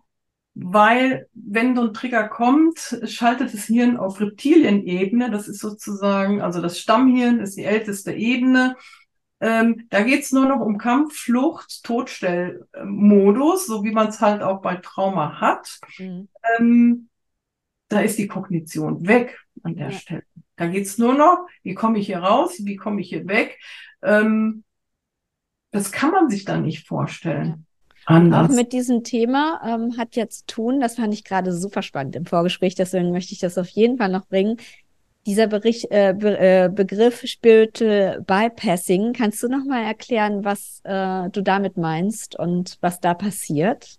weil 0.54 1.28
wenn 1.32 1.74
so 1.74 1.82
ein 1.82 1.94
Trigger 1.94 2.28
kommt, 2.28 3.00
schaltet 3.04 3.54
das 3.54 3.64
Hirn 3.64 3.96
auf 3.96 4.20
Reptilienebene. 4.20 5.30
Das 5.30 5.48
ist 5.48 5.60
sozusagen, 5.60 6.42
also 6.42 6.60
das 6.60 6.78
Stammhirn 6.78 7.40
ist 7.40 7.56
die 7.56 7.64
älteste 7.64 8.12
Ebene. 8.12 8.76
Ähm, 9.42 9.88
da 9.90 10.02
geht's 10.02 10.30
nur 10.30 10.46
noch 10.46 10.60
um 10.60 10.78
Kampf, 10.78 11.16
Flucht, 11.16 11.82
Todstellmodus, 11.82 13.66
so 13.66 13.82
wie 13.82 13.90
man 13.90 14.06
es 14.06 14.20
halt 14.20 14.40
auch 14.40 14.62
bei 14.62 14.76
Trauma 14.76 15.40
hat. 15.40 15.80
Mhm. 15.98 16.28
Ähm, 16.58 17.08
da 17.88 18.00
ist 18.00 18.18
die 18.18 18.28
Kognition 18.28 19.06
weg 19.08 19.36
an 19.64 19.74
der 19.74 19.90
ja. 19.90 19.98
Stelle. 19.98 20.22
Da 20.54 20.68
geht's 20.68 20.96
nur 20.96 21.14
noch, 21.14 21.46
wie 21.64 21.74
komme 21.74 21.98
ich 21.98 22.06
hier 22.06 22.20
raus, 22.20 22.54
wie 22.60 22.76
komme 22.76 23.00
ich 23.00 23.08
hier 23.08 23.26
weg. 23.26 23.58
Ähm, 24.00 24.62
das 25.72 25.90
kann 25.90 26.12
man 26.12 26.30
sich 26.30 26.44
dann 26.44 26.62
nicht 26.62 26.86
vorstellen. 26.86 27.48
Ja. 27.48 27.56
Anders. 28.04 28.50
Auch 28.50 28.54
mit 28.54 28.72
diesem 28.72 29.04
Thema 29.04 29.60
ähm, 29.64 29.96
hat 29.96 30.16
jetzt 30.16 30.48
tun, 30.48 30.80
das 30.80 30.96
fand 30.96 31.14
ich 31.14 31.24
gerade 31.24 31.52
super 31.52 31.82
spannend 31.82 32.16
im 32.16 32.26
Vorgespräch, 32.26 32.74
deswegen 32.74 33.12
möchte 33.12 33.32
ich 33.32 33.38
das 33.38 33.58
auf 33.58 33.68
jeden 33.68 33.96
Fall 33.98 34.08
noch 34.08 34.26
bringen. 34.26 34.56
Dieser 35.24 35.46
Bericht, 35.46 35.86
äh, 35.90 36.14
Be 36.18 36.36
äh, 36.38 36.68
Begriff 36.68 37.22
Spiritual 37.24 38.22
Bypassing, 38.22 39.12
kannst 39.12 39.42
du 39.42 39.48
noch 39.48 39.64
mal 39.64 39.84
erklären, 39.84 40.44
was 40.44 40.80
äh, 40.82 41.30
du 41.30 41.42
damit 41.42 41.76
meinst 41.76 42.36
und 42.36 42.76
was 42.80 43.00
da 43.00 43.14
passiert? 43.14 43.98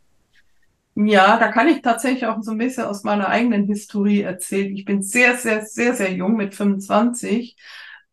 Ja, 0.96 1.38
da 1.38 1.48
kann 1.48 1.70
ich 1.70 1.82
tatsächlich 1.82 2.26
auch 2.26 2.42
so 2.42 2.52
ein 2.52 2.58
bisschen 2.58 2.84
aus 2.86 3.04
meiner 3.04 3.30
eigenen 3.30 3.66
Historie 3.66 4.22
erzählen. 4.22 4.76
Ich 4.76 4.86
bin 4.86 5.02
sehr, 5.02 5.38
sehr, 5.38 5.66
sehr, 5.66 5.94
sehr 5.94 6.14
jung 6.14 6.36
mit 6.36 6.54
25 6.54 7.56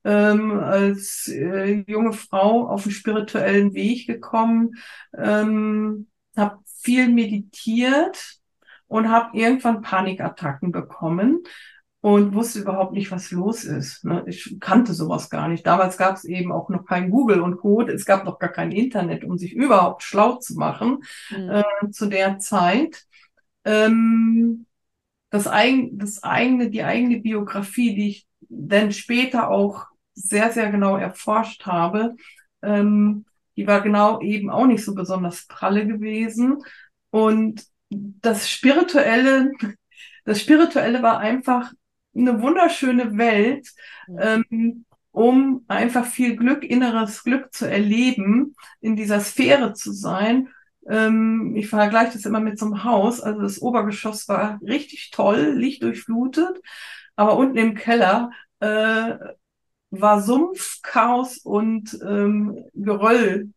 ähm, 0.05 0.59
als 0.61 1.29
äh, 1.29 1.85
junge 1.87 2.13
Frau 2.13 2.69
auf 2.69 2.85
den 2.85 2.93
spirituellen 2.93 3.75
Weg 3.75 4.07
gekommen, 4.07 4.77
ähm, 5.17 6.07
habe 6.37 6.59
viel 6.81 7.09
meditiert 7.09 8.39
und 8.87 9.11
habe 9.11 9.37
irgendwann 9.37 9.83
Panikattacken 9.83 10.73
bekommen 10.73 11.43
und 12.03 12.35
wusste 12.35 12.61
überhaupt 12.61 12.93
nicht, 12.93 13.11
was 13.11 13.31
los 13.31 13.65
ist. 13.65 14.05
Ne? 14.05 14.25
Ich 14.27 14.57
kannte 14.59 14.95
sowas 14.95 15.29
gar 15.29 15.49
nicht. 15.49 15.67
Damals 15.67 15.99
gab 15.99 16.17
es 16.17 16.25
eben 16.25 16.51
auch 16.51 16.71
noch 16.71 16.87
kein 16.87 17.11
Google 17.11 17.41
und 17.43 17.59
Code. 17.59 17.93
Es 17.93 18.07
gab 18.07 18.25
noch 18.25 18.39
gar 18.39 18.51
kein 18.51 18.73
Internet, 18.73 19.23
um 19.23 19.37
sich 19.37 19.53
überhaupt 19.53 20.03
schlau 20.03 20.37
zu 20.37 20.55
machen 20.55 21.03
mhm. 21.31 21.51
äh, 21.51 21.91
zu 21.91 22.07
der 22.07 22.39
Zeit. 22.39 23.05
Ähm, 23.65 24.67
das, 25.29 25.47
eigen, 25.47 25.99
das 25.99 26.23
eigene, 26.23 26.71
die 26.71 26.83
eigene 26.83 27.21
Biografie, 27.21 27.95
die 27.95 28.09
ich 28.09 28.27
dann 28.49 28.93
später 28.93 29.51
auch 29.51 29.87
sehr, 30.15 30.51
sehr 30.53 30.71
genau 30.71 30.97
erforscht 30.97 31.67
habe, 31.67 32.17
ähm, 32.63 33.27
die 33.57 33.67
war 33.67 33.83
genau 33.83 34.21
eben 34.23 34.49
auch 34.49 34.67
nicht 34.67 34.85
so 34.85 34.95
besonders 34.95 35.47
pralle 35.47 35.87
gewesen. 35.87 36.63
Und 37.11 37.67
das 37.91 38.49
Spirituelle, 38.49 39.53
das 40.25 40.41
Spirituelle 40.41 41.03
war 41.03 41.19
einfach 41.19 41.73
eine 42.15 42.43
wunderschöne 42.43 43.17
Welt, 43.17 43.69
ähm, 44.19 44.85
um 45.13 45.65
einfach 45.69 46.07
viel 46.07 46.37
Glück, 46.37 46.65
inneres 46.65 47.25
Glück 47.25 47.53
zu 47.53 47.69
erleben, 47.69 48.55
in 48.81 48.97
dieser 48.97 49.21
Sphäre 49.21 49.73
zu 49.75 49.93
sein. 49.93 50.49
Ähm, 50.89 51.55
ich 51.57 51.69
vergleiche 51.69 52.13
das 52.15 52.25
immer 52.25 52.41
mit 52.41 52.59
so 52.59 52.67
einem 52.67 52.85
Haus. 52.85 53.21
Also 53.21 53.41
das 53.43 53.61
Obergeschoss 53.61 54.29
war 54.29 54.61
richtig 54.63 55.11
toll, 55.11 55.55
lichtdurchflutet, 55.57 56.61
aber 57.17 57.37
unten 57.37 57.59
im 57.59 57.75
Keller 57.75 58.31
äh, 58.61 59.15
war 59.91 60.23
Sumpf, 60.23 60.81
Chaos 60.83 61.39
und 61.39 61.99
ähm, 62.03 62.65
Geröll. 62.75 63.51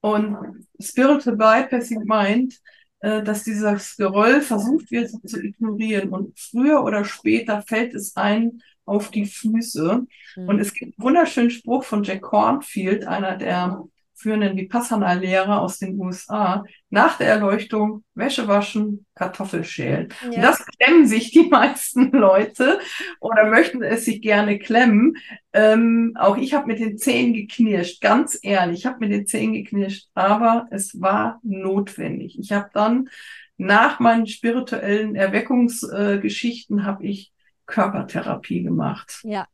Und 0.00 0.66
Spiritual 0.80 1.36
Bypassing 1.36 2.02
äh, 2.02 2.60
dass 3.00 3.44
dieses 3.44 3.96
Geröll 3.96 4.40
versucht 4.40 4.90
wird 4.90 5.10
zu 5.10 5.42
ignorieren. 5.42 6.10
Und 6.10 6.38
früher 6.38 6.82
oder 6.82 7.04
später 7.04 7.62
fällt 7.62 7.94
es 7.94 8.16
ein 8.16 8.62
auf 8.84 9.10
die 9.10 9.26
Füße. 9.26 10.06
Mhm. 10.36 10.48
Und 10.48 10.58
es 10.58 10.72
gibt 10.72 10.98
einen 10.98 11.04
wunderschönen 11.04 11.50
Spruch 11.50 11.84
von 11.84 12.02
Jack 12.02 12.22
Cornfield, 12.22 13.06
einer 13.06 13.36
der 13.36 13.84
führenden 14.18 14.56
Vipassana-Lehrer 14.56 15.60
aus 15.60 15.78
den 15.78 15.98
USA, 15.98 16.64
nach 16.90 17.18
der 17.18 17.28
Erleuchtung 17.28 18.04
Wäsche 18.14 18.48
waschen, 18.48 19.06
Kartoffel 19.14 19.64
schälen. 19.64 20.08
Ja. 20.22 20.28
Und 20.28 20.42
das 20.42 20.66
klemmen 20.66 21.06
sich 21.06 21.30
die 21.30 21.46
meisten 21.50 22.10
Leute 22.10 22.80
oder 23.20 23.48
möchten 23.48 23.82
es 23.82 24.04
sich 24.04 24.20
gerne 24.20 24.58
klemmen. 24.58 25.16
Ähm, 25.52 26.14
auch 26.18 26.36
ich 26.36 26.52
habe 26.54 26.66
mit 26.66 26.80
den 26.80 26.98
Zähnen 26.98 27.32
geknirscht, 27.32 28.00
ganz 28.00 28.38
ehrlich, 28.42 28.80
ich 28.80 28.86
habe 28.86 28.98
mit 29.00 29.12
den 29.12 29.26
Zähnen 29.26 29.54
geknirscht, 29.54 30.08
aber 30.14 30.66
es 30.70 31.00
war 31.00 31.40
notwendig. 31.42 32.38
Ich 32.38 32.52
habe 32.52 32.70
dann 32.74 33.08
nach 33.56 34.00
meinen 34.00 34.26
spirituellen 34.26 35.14
Erweckungsgeschichten 35.14 36.80
äh, 36.80 36.82
habe 36.82 37.06
ich 37.06 37.32
Körpertherapie 37.66 38.62
gemacht. 38.62 39.20
Ja, 39.22 39.46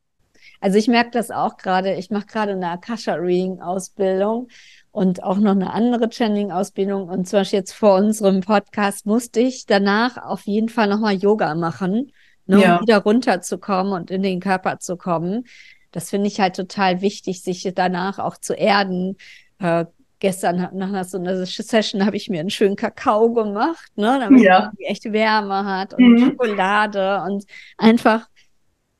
also 0.60 0.78
ich 0.78 0.88
merke 0.88 1.10
das 1.10 1.30
auch 1.30 1.56
gerade. 1.56 1.94
Ich 1.94 2.10
mache 2.10 2.26
gerade 2.26 2.52
eine 2.52 2.70
Akasha-Reading-Ausbildung 2.70 4.48
und 4.92 5.22
auch 5.22 5.38
noch 5.38 5.52
eine 5.52 5.72
andere 5.72 6.08
Channeling-Ausbildung. 6.08 7.08
Und 7.08 7.28
zum 7.28 7.40
Beispiel 7.40 7.58
jetzt 7.58 7.72
vor 7.72 7.96
unserem 7.96 8.40
Podcast 8.40 9.06
musste 9.06 9.40
ich 9.40 9.66
danach 9.66 10.16
auf 10.16 10.42
jeden 10.42 10.68
Fall 10.68 10.88
nochmal 10.88 11.14
Yoga 11.14 11.54
machen, 11.54 12.12
ne, 12.46 12.62
ja. 12.62 12.76
um 12.76 12.82
wieder 12.82 12.98
runterzukommen 12.98 13.92
und 13.92 14.10
in 14.10 14.22
den 14.22 14.40
Körper 14.40 14.78
zu 14.78 14.96
kommen. 14.96 15.46
Das 15.90 16.10
finde 16.10 16.28
ich 16.28 16.40
halt 16.40 16.56
total 16.56 17.00
wichtig, 17.00 17.42
sich 17.42 17.70
danach 17.74 18.18
auch 18.18 18.36
zu 18.36 18.54
erden. 18.54 19.16
Äh, 19.58 19.86
gestern 20.20 20.68
nach 20.72 21.04
so 21.04 21.18
einer 21.18 21.44
Session 21.44 22.06
habe 22.06 22.16
ich 22.16 22.30
mir 22.30 22.40
einen 22.40 22.50
schönen 22.50 22.76
Kakao 22.76 23.32
gemacht, 23.32 23.92
ne, 23.96 24.18
damit 24.20 24.42
ja. 24.42 24.60
man 24.60 24.76
echt 24.78 25.12
Wärme 25.12 25.64
hat 25.66 25.94
und 25.94 26.04
mhm. 26.04 26.18
Schokolade 26.18 27.20
und 27.26 27.44
einfach 27.76 28.28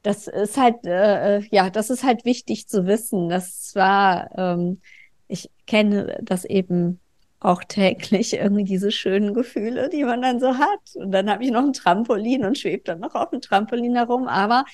das 0.04 0.28
ist 0.28 0.58
halt, 0.58 0.86
äh, 0.86 1.38
äh, 1.38 1.48
ja, 1.50 1.70
das 1.70 1.88
ist 1.88 2.04
halt 2.04 2.26
wichtig 2.26 2.68
zu 2.68 2.86
wissen. 2.86 3.30
Das 3.30 3.74
war, 3.74 4.30
ähm, 4.36 4.80
ich 5.28 5.50
kenne 5.66 6.20
das 6.22 6.44
eben 6.44 7.00
auch 7.40 7.64
täglich, 7.64 8.34
irgendwie 8.34 8.64
diese 8.64 8.92
schönen 8.92 9.32
Gefühle, 9.32 9.88
die 9.88 10.04
man 10.04 10.20
dann 10.20 10.40
so 10.40 10.58
hat. 10.58 10.80
Und 10.94 11.10
dann 11.10 11.30
habe 11.30 11.42
ich 11.42 11.50
noch 11.50 11.62
ein 11.64 11.72
Trampolin 11.72 12.44
und 12.44 12.58
schwebe 12.58 12.84
dann 12.84 13.00
noch 13.00 13.14
auf 13.14 13.30
dem 13.30 13.40
Trampolin 13.40 13.96
herum. 13.96 14.28
Aber 14.28 14.66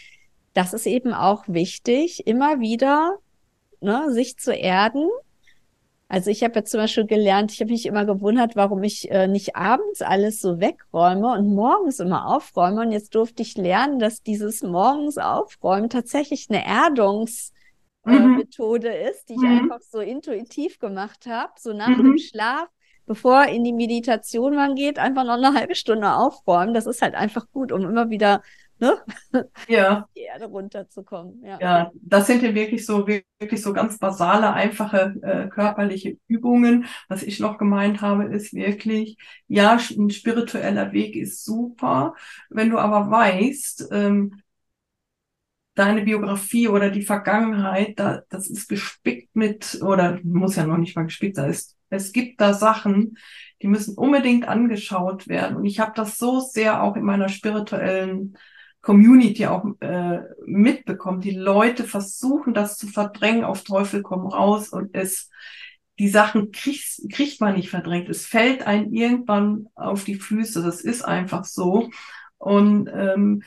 das 0.53 0.75
ist 0.75 0.87
eben 0.87 1.15
auch 1.15 1.45
wichtig, 1.47 2.27
immer 2.27 2.59
wieder 2.59 3.19
ne, 3.81 4.13
sich 4.13 4.37
zu 4.37 4.53
erden 4.53 5.09
also 6.11 6.29
ich 6.29 6.43
habe 6.43 6.57
jetzt 6.57 6.73
zum 6.73 6.81
Beispiel 6.81 7.07
gelernt, 7.07 7.53
ich 7.53 7.61
habe 7.61 7.71
mich 7.71 7.87
immer 7.87 8.05
gewundert, 8.05 8.57
warum 8.57 8.83
ich 8.83 9.09
äh, 9.13 9.29
nicht 9.29 9.55
abends 9.55 10.03
alles 10.03 10.41
so 10.41 10.59
wegräume 10.59 11.33
und 11.33 11.55
morgens 11.55 12.01
immer 12.01 12.27
aufräume. 12.27 12.81
Und 12.81 12.91
jetzt 12.91 13.15
durfte 13.15 13.43
ich 13.43 13.57
lernen, 13.57 14.01
dass 14.01 14.21
dieses 14.21 14.65
morgens 14.65 15.19
aufräumen 15.19 15.89
tatsächlich 15.89 16.49
eine 16.51 16.67
Erdungsmethode 16.67 18.89
äh, 18.89 19.05
mhm. 19.05 19.09
ist, 19.09 19.29
die 19.29 19.35
ich 19.35 19.41
mhm. 19.41 19.61
einfach 19.61 19.83
so 19.83 20.01
intuitiv 20.01 20.81
gemacht 20.81 21.27
habe, 21.27 21.53
so 21.61 21.73
nach 21.73 21.97
mhm. 21.97 22.03
dem 22.03 22.19
Schlaf 22.19 22.67
bevor 23.07 23.47
in 23.47 23.65
die 23.65 23.73
Meditation 23.73 24.55
man 24.55 24.75
geht, 24.77 25.01
einfach 25.01 25.25
noch 25.25 25.35
eine 25.35 25.53
halbe 25.53 25.75
Stunde 25.75 26.13
aufräumen. 26.13 26.75
Das 26.75 26.87
ist 26.87 27.03
halt 27.03 27.17
einfach 27.17 27.51
gut, 27.51 27.73
um 27.73 27.83
immer 27.83 28.09
wieder 28.09 28.41
ne? 28.81 28.99
Ja. 29.69 30.09
Die 30.17 30.23
Erde 30.23 30.47
runterzukommen. 30.47 31.43
Ja. 31.45 31.59
ja, 31.61 31.91
das 31.95 32.27
sind 32.27 32.43
ja 32.43 32.55
wirklich 32.55 32.85
so, 32.85 33.07
wirklich 33.07 33.63
so 33.63 33.73
ganz 33.73 33.99
basale, 33.99 34.53
einfache 34.53 35.15
äh, 35.23 35.49
körperliche 35.49 36.19
Übungen. 36.27 36.87
Was 37.09 37.23
ich 37.23 37.41
noch 37.41 37.59
gemeint 37.59 38.01
habe, 38.01 38.25
ist 38.25 38.53
wirklich, 38.55 39.17
ja, 39.49 39.79
ein 39.97 40.11
spiritueller 40.11 40.93
Weg 40.93 41.17
ist 41.17 41.45
super. 41.45 42.15
Wenn 42.49 42.71
du 42.71 42.79
aber 42.79 43.11
weißt, 43.11 43.89
ähm, 43.93 44.41
deine 45.75 46.03
Biografie 46.03 46.69
oder 46.69 46.91
die 46.91 47.03
Vergangenheit, 47.03 47.99
da, 47.99 48.23
das 48.29 48.49
ist 48.49 48.69
gespickt 48.69 49.35
mit, 49.35 49.81
oder 49.83 50.19
muss 50.23 50.57
ja 50.57 50.67
noch 50.67 50.77
nicht 50.77 50.97
mal 50.97 51.05
gespickt 51.05 51.37
sein, 51.37 51.51
es, 51.51 51.77
es 51.89 52.13
gibt 52.13 52.41
da 52.41 52.53
Sachen, 52.53 53.17
die 53.63 53.69
müssen 53.69 53.97
unbedingt 53.97 54.49
angeschaut 54.49 55.29
werden. 55.29 55.57
Und 55.57 55.65
ich 55.65 55.81
habe 55.81 55.93
das 55.95 56.19
so 56.19 56.41
sehr 56.41 56.83
auch 56.83 56.97
in 56.97 57.05
meiner 57.05 57.29
spirituellen 57.29 58.37
Community 58.83 59.47
auch 59.47 59.65
äh, 59.81 60.21
mitbekommen. 60.47 61.21
Die 61.21 61.37
Leute 61.37 61.85
versuchen 61.85 62.55
das 62.55 62.79
zu 62.79 62.87
verdrängen, 62.87 63.45
auf 63.45 63.63
Teufel 63.63 64.03
komm 64.03 64.27
raus 64.27 64.71
und 64.71 64.91
es 64.95 65.31
die 65.99 66.09
Sachen 66.09 66.51
kriegt, 66.51 67.03
kriegt 67.13 67.43
man 67.43 67.57
nicht 67.57 67.69
verdrängt. 67.69 68.09
Es 68.09 68.25
fällt 68.25 68.67
einem 68.67 68.93
irgendwann 68.93 69.69
auf 69.75 70.05
die 70.05 70.15
Füße. 70.15 70.63
Das 70.63 70.81
ist 70.81 71.03
einfach 71.03 71.45
so. 71.45 71.91
Und 72.39 72.89
ähm, 72.89 73.43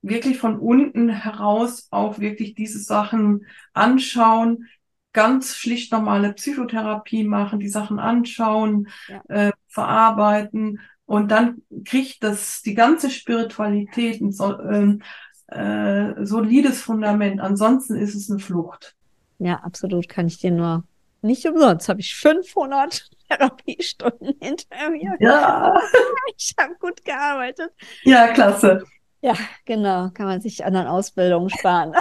wirklich 0.00 0.38
von 0.38 0.58
unten 0.58 1.10
heraus 1.10 1.88
auch 1.90 2.18
wirklich 2.18 2.54
diese 2.54 2.78
Sachen 2.78 3.46
anschauen, 3.74 4.68
ganz 5.12 5.54
schlicht 5.54 5.92
normale 5.92 6.32
Psychotherapie 6.32 7.24
machen, 7.24 7.60
die 7.60 7.68
Sachen 7.68 7.98
anschauen, 7.98 8.88
ja. 9.08 9.22
äh, 9.28 9.52
verarbeiten 9.68 10.80
und 11.12 11.28
dann 11.28 11.60
kriegt 11.84 12.24
das 12.24 12.62
die 12.62 12.72
ganze 12.72 13.10
Spiritualität 13.10 14.22
ein 14.22 14.32
so, 14.32 14.58
ähm, 14.60 15.02
äh, 15.48 16.24
solides 16.24 16.80
Fundament. 16.80 17.38
Ansonsten 17.38 17.96
ist 17.96 18.14
es 18.14 18.30
eine 18.30 18.38
Flucht. 18.38 18.94
Ja, 19.38 19.56
absolut. 19.56 20.08
Kann 20.08 20.26
ich 20.26 20.38
dir 20.38 20.52
nur 20.52 20.84
nicht 21.20 21.44
umsonst. 21.46 21.90
Habe 21.90 22.00
ich 22.00 22.14
500 22.14 23.10
Therapiestunden 23.28 24.36
hinter 24.40 24.88
mir. 24.88 25.14
Ja. 25.20 25.78
Ich 26.38 26.54
habe 26.58 26.76
gut 26.80 27.04
gearbeitet. 27.04 27.72
Ja, 28.04 28.28
klasse. 28.28 28.82
Ja, 29.20 29.34
genau. 29.66 30.08
Kann 30.14 30.24
man 30.24 30.40
sich 30.40 30.64
anderen 30.64 30.86
Ausbildungen 30.86 31.50
sparen. 31.50 31.92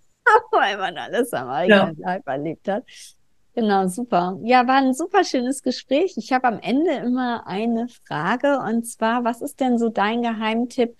Weil 0.52 0.78
man 0.78 0.96
alles 0.96 1.32
am 1.32 1.48
eigenen 1.48 1.96
ja. 1.98 2.06
Leib 2.06 2.28
erlebt 2.28 2.68
hat. 2.68 2.84
Genau, 3.54 3.88
super. 3.88 4.38
Ja, 4.42 4.66
war 4.68 4.76
ein 4.76 4.94
super 4.94 5.24
schönes 5.24 5.62
Gespräch. 5.62 6.14
Ich 6.16 6.32
habe 6.32 6.46
am 6.46 6.60
Ende 6.60 6.92
immer 6.92 7.46
eine 7.46 7.88
Frage 8.06 8.60
und 8.60 8.86
zwar, 8.86 9.24
was 9.24 9.42
ist 9.42 9.60
denn 9.60 9.76
so 9.76 9.88
dein 9.88 10.22
Geheimtipp 10.22 10.96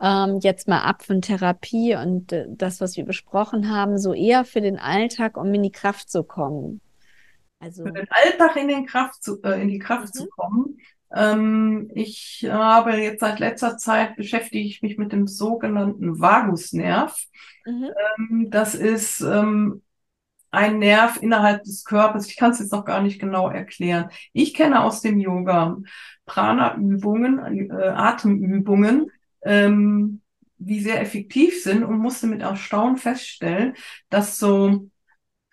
ähm, 0.00 0.38
jetzt 0.42 0.68
mal 0.68 0.82
ab 0.82 1.02
von 1.02 1.22
Therapie 1.22 1.96
und 1.96 2.32
äh, 2.32 2.46
das, 2.48 2.80
was 2.80 2.96
wir 2.96 3.04
besprochen 3.04 3.70
haben, 3.70 3.98
so 3.98 4.12
eher 4.12 4.44
für 4.44 4.60
den 4.60 4.78
Alltag, 4.78 5.38
um 5.38 5.52
in 5.54 5.62
die 5.62 5.72
Kraft 5.72 6.10
zu 6.10 6.24
kommen? 6.24 6.80
Also 7.58 7.84
für 7.84 7.92
den 7.92 8.08
Alltag 8.10 8.56
in 8.56 8.68
den 8.68 8.84
Kraft 8.84 9.22
zu, 9.22 9.42
äh, 9.42 9.62
in 9.62 9.68
die 9.68 9.78
Kraft 9.78 10.14
mhm. 10.14 10.18
zu 10.18 10.26
kommen. 10.28 10.78
Ähm, 11.14 11.90
ich 11.94 12.46
habe 12.50 12.96
jetzt 12.96 13.20
seit 13.20 13.38
letzter 13.38 13.78
Zeit 13.78 14.16
beschäftige 14.16 14.66
ich 14.66 14.82
mich 14.82 14.98
mit 14.98 15.12
dem 15.12 15.26
sogenannten 15.26 16.20
Vagusnerv. 16.20 17.16
Mhm. 17.64 17.90
Ähm, 18.18 18.50
das 18.50 18.74
ist 18.74 19.22
ähm, 19.22 19.80
ein 20.54 20.78
Nerv 20.78 21.20
innerhalb 21.20 21.64
des 21.64 21.84
Körpers. 21.84 22.28
Ich 22.28 22.36
kann 22.36 22.52
es 22.52 22.58
jetzt 22.58 22.72
noch 22.72 22.84
gar 22.84 23.02
nicht 23.02 23.20
genau 23.20 23.48
erklären. 23.48 24.08
Ich 24.32 24.54
kenne 24.54 24.82
aus 24.82 25.00
dem 25.00 25.18
Yoga 25.18 25.76
Prana-Übungen, 26.26 27.70
äh, 27.70 27.88
Atemübungen, 27.88 29.10
ähm, 29.42 30.20
die 30.58 30.80
sehr 30.80 31.00
effektiv 31.00 31.62
sind 31.62 31.84
und 31.84 31.98
musste 31.98 32.26
mit 32.26 32.40
Erstaunen 32.40 32.96
feststellen, 32.96 33.74
dass 34.08 34.38
so 34.38 34.88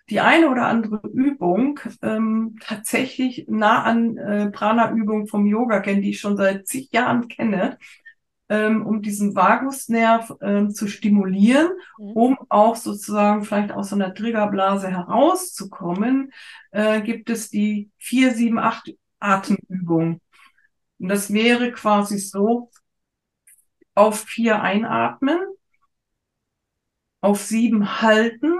die 0.08 0.20
eine 0.20 0.50
oder 0.50 0.66
andere 0.66 1.00
Übung 1.12 1.80
ähm, 2.02 2.56
tatsächlich 2.60 3.46
nah 3.48 3.82
an 3.82 4.16
äh, 4.16 4.50
Prana-Übungen 4.50 5.26
vom 5.26 5.46
Yoga 5.46 5.80
kenne, 5.80 6.00
die 6.00 6.10
ich 6.10 6.20
schon 6.20 6.36
seit 6.36 6.66
zig 6.66 6.92
Jahren 6.92 7.28
kenne 7.28 7.78
ähm, 8.52 8.84
um 8.84 9.00
diesen 9.00 9.34
Vagusnerv 9.34 10.30
ähm, 10.42 10.74
zu 10.74 10.86
stimulieren, 10.86 11.70
mhm. 11.98 12.10
um 12.10 12.38
auch 12.50 12.76
sozusagen 12.76 13.44
vielleicht 13.44 13.72
aus 13.72 13.88
so 13.88 13.96
einer 13.96 14.12
Triggerblase 14.12 14.88
herauszukommen, 14.88 16.32
äh, 16.70 17.00
gibt 17.00 17.30
es 17.30 17.48
die 17.48 17.90
4, 17.96 18.34
7, 18.34 18.58
8 18.58 18.94
Atemübung. 19.20 20.20
Und 20.98 21.08
das 21.08 21.32
wäre 21.32 21.72
quasi 21.72 22.18
so, 22.18 22.70
auf 23.94 24.20
vier 24.20 24.60
einatmen, 24.60 25.38
auf 27.22 27.42
sieben 27.42 28.02
halten 28.02 28.54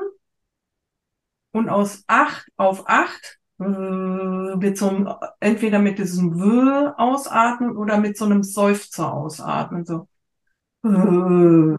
und 1.52 1.68
aus 1.68 2.05
acht 2.07 2.46
auf 2.57 2.88
acht 2.88 3.22
äh, 3.24 3.41
mit 3.59 4.79
so 4.79 4.88
einem, 4.88 5.09
entweder 5.41 5.79
mit 5.79 5.99
diesem 5.99 6.38
W 6.38 6.93
ausatmen 6.97 7.77
oder 7.77 7.99
mit 7.99 8.17
so 8.17 8.25
einem 8.25 8.43
Seufzer 8.43 9.12
ausatmen, 9.12 9.85
so. 9.85 10.09
Äh, 10.85 11.77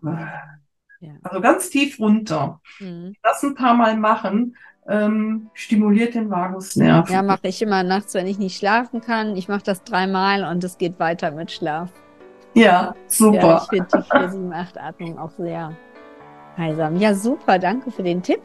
ja. 1.00 1.14
Also 1.24 1.42
ganz 1.42 1.70
tief 1.70 2.00
runter. 2.00 2.62
Mhm. 2.80 3.16
Das 3.22 3.44
ein 3.44 3.56
paar 3.56 3.74
Mal 3.74 3.98
machen, 3.98 4.56
ähm, 4.88 5.50
stimuliert 5.54 6.16
den 6.16 6.30
Vagusnerv. 6.30 7.10
Ja, 7.10 7.22
mache 7.22 7.48
ich 7.48 7.62
immer 7.62 7.84
nachts, 7.84 8.14
wenn 8.14 8.28
ich 8.28 8.40
nicht 8.40 8.58
schlafen 8.58 9.02
kann. 9.02 9.36
Ich 9.36 9.48
mache 9.48 9.64
das 9.64 9.84
dreimal 9.84 10.44
und 10.46 10.64
es 10.64 10.78
geht 10.78 11.00
weiter 11.00 11.32
mit 11.32 11.52
Schlaf. 11.52 11.90
Ja, 12.54 12.96
super. 13.08 13.38
Ja, 13.38 13.58
ich 13.58 13.70
finde 13.70 13.88
die 13.94 14.18
4, 14.18 14.30
7, 14.30 14.54
8 14.54 14.78
Atmung 14.78 15.18
auch 15.18 15.32
sehr 15.32 15.76
heilsam. 16.58 16.98
Ja, 16.98 17.14
super, 17.14 17.60
danke 17.60 17.92
für 17.92 18.04
den 18.04 18.22
Tipp. 18.22 18.42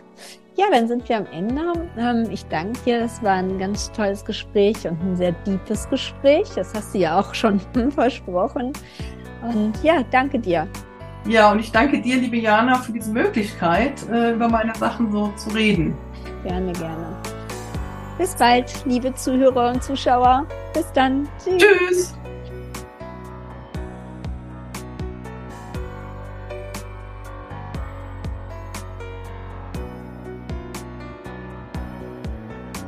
Ja, 0.59 0.67
dann 0.73 0.89
sind 0.89 1.09
wir 1.09 1.19
am 1.19 1.27
Ende. 1.27 1.63
Ähm, 1.97 2.29
ich 2.33 2.45
danke 2.47 2.81
dir. 2.81 2.99
Das 2.99 3.23
war 3.23 3.35
ein 3.35 3.61
ganz 3.61 3.93
tolles 3.93 4.25
Gespräch 4.25 4.89
und 4.89 5.01
ein 5.01 5.17
sehr 5.17 5.31
deepes 5.47 5.89
Gespräch. 5.89 6.49
Das 6.57 6.75
hast 6.75 6.93
du 6.93 6.99
ja 6.99 7.21
auch 7.21 7.33
schon 7.33 7.61
versprochen. 7.95 8.73
Und 9.41 9.73
ja, 9.85 10.03
danke 10.11 10.41
dir. 10.41 10.67
Ja, 11.29 11.53
und 11.53 11.61
ich 11.61 11.71
danke 11.71 12.01
dir, 12.01 12.17
liebe 12.17 12.39
Jana, 12.39 12.75
für 12.75 12.91
diese 12.91 13.13
Möglichkeit, 13.13 14.05
äh, 14.11 14.33
über 14.33 14.49
meine 14.49 14.75
Sachen 14.75 15.13
so 15.13 15.29
zu 15.37 15.51
reden. 15.51 15.97
Gerne, 16.43 16.73
gerne. 16.73 17.17
Bis 18.19 18.35
bald, 18.35 18.85
liebe 18.85 19.15
Zuhörer 19.15 19.71
und 19.71 19.85
Zuschauer. 19.85 20.45
Bis 20.75 20.91
dann. 20.93 21.29
Tschüss. 21.45 21.63
Tschüss. 21.63 22.19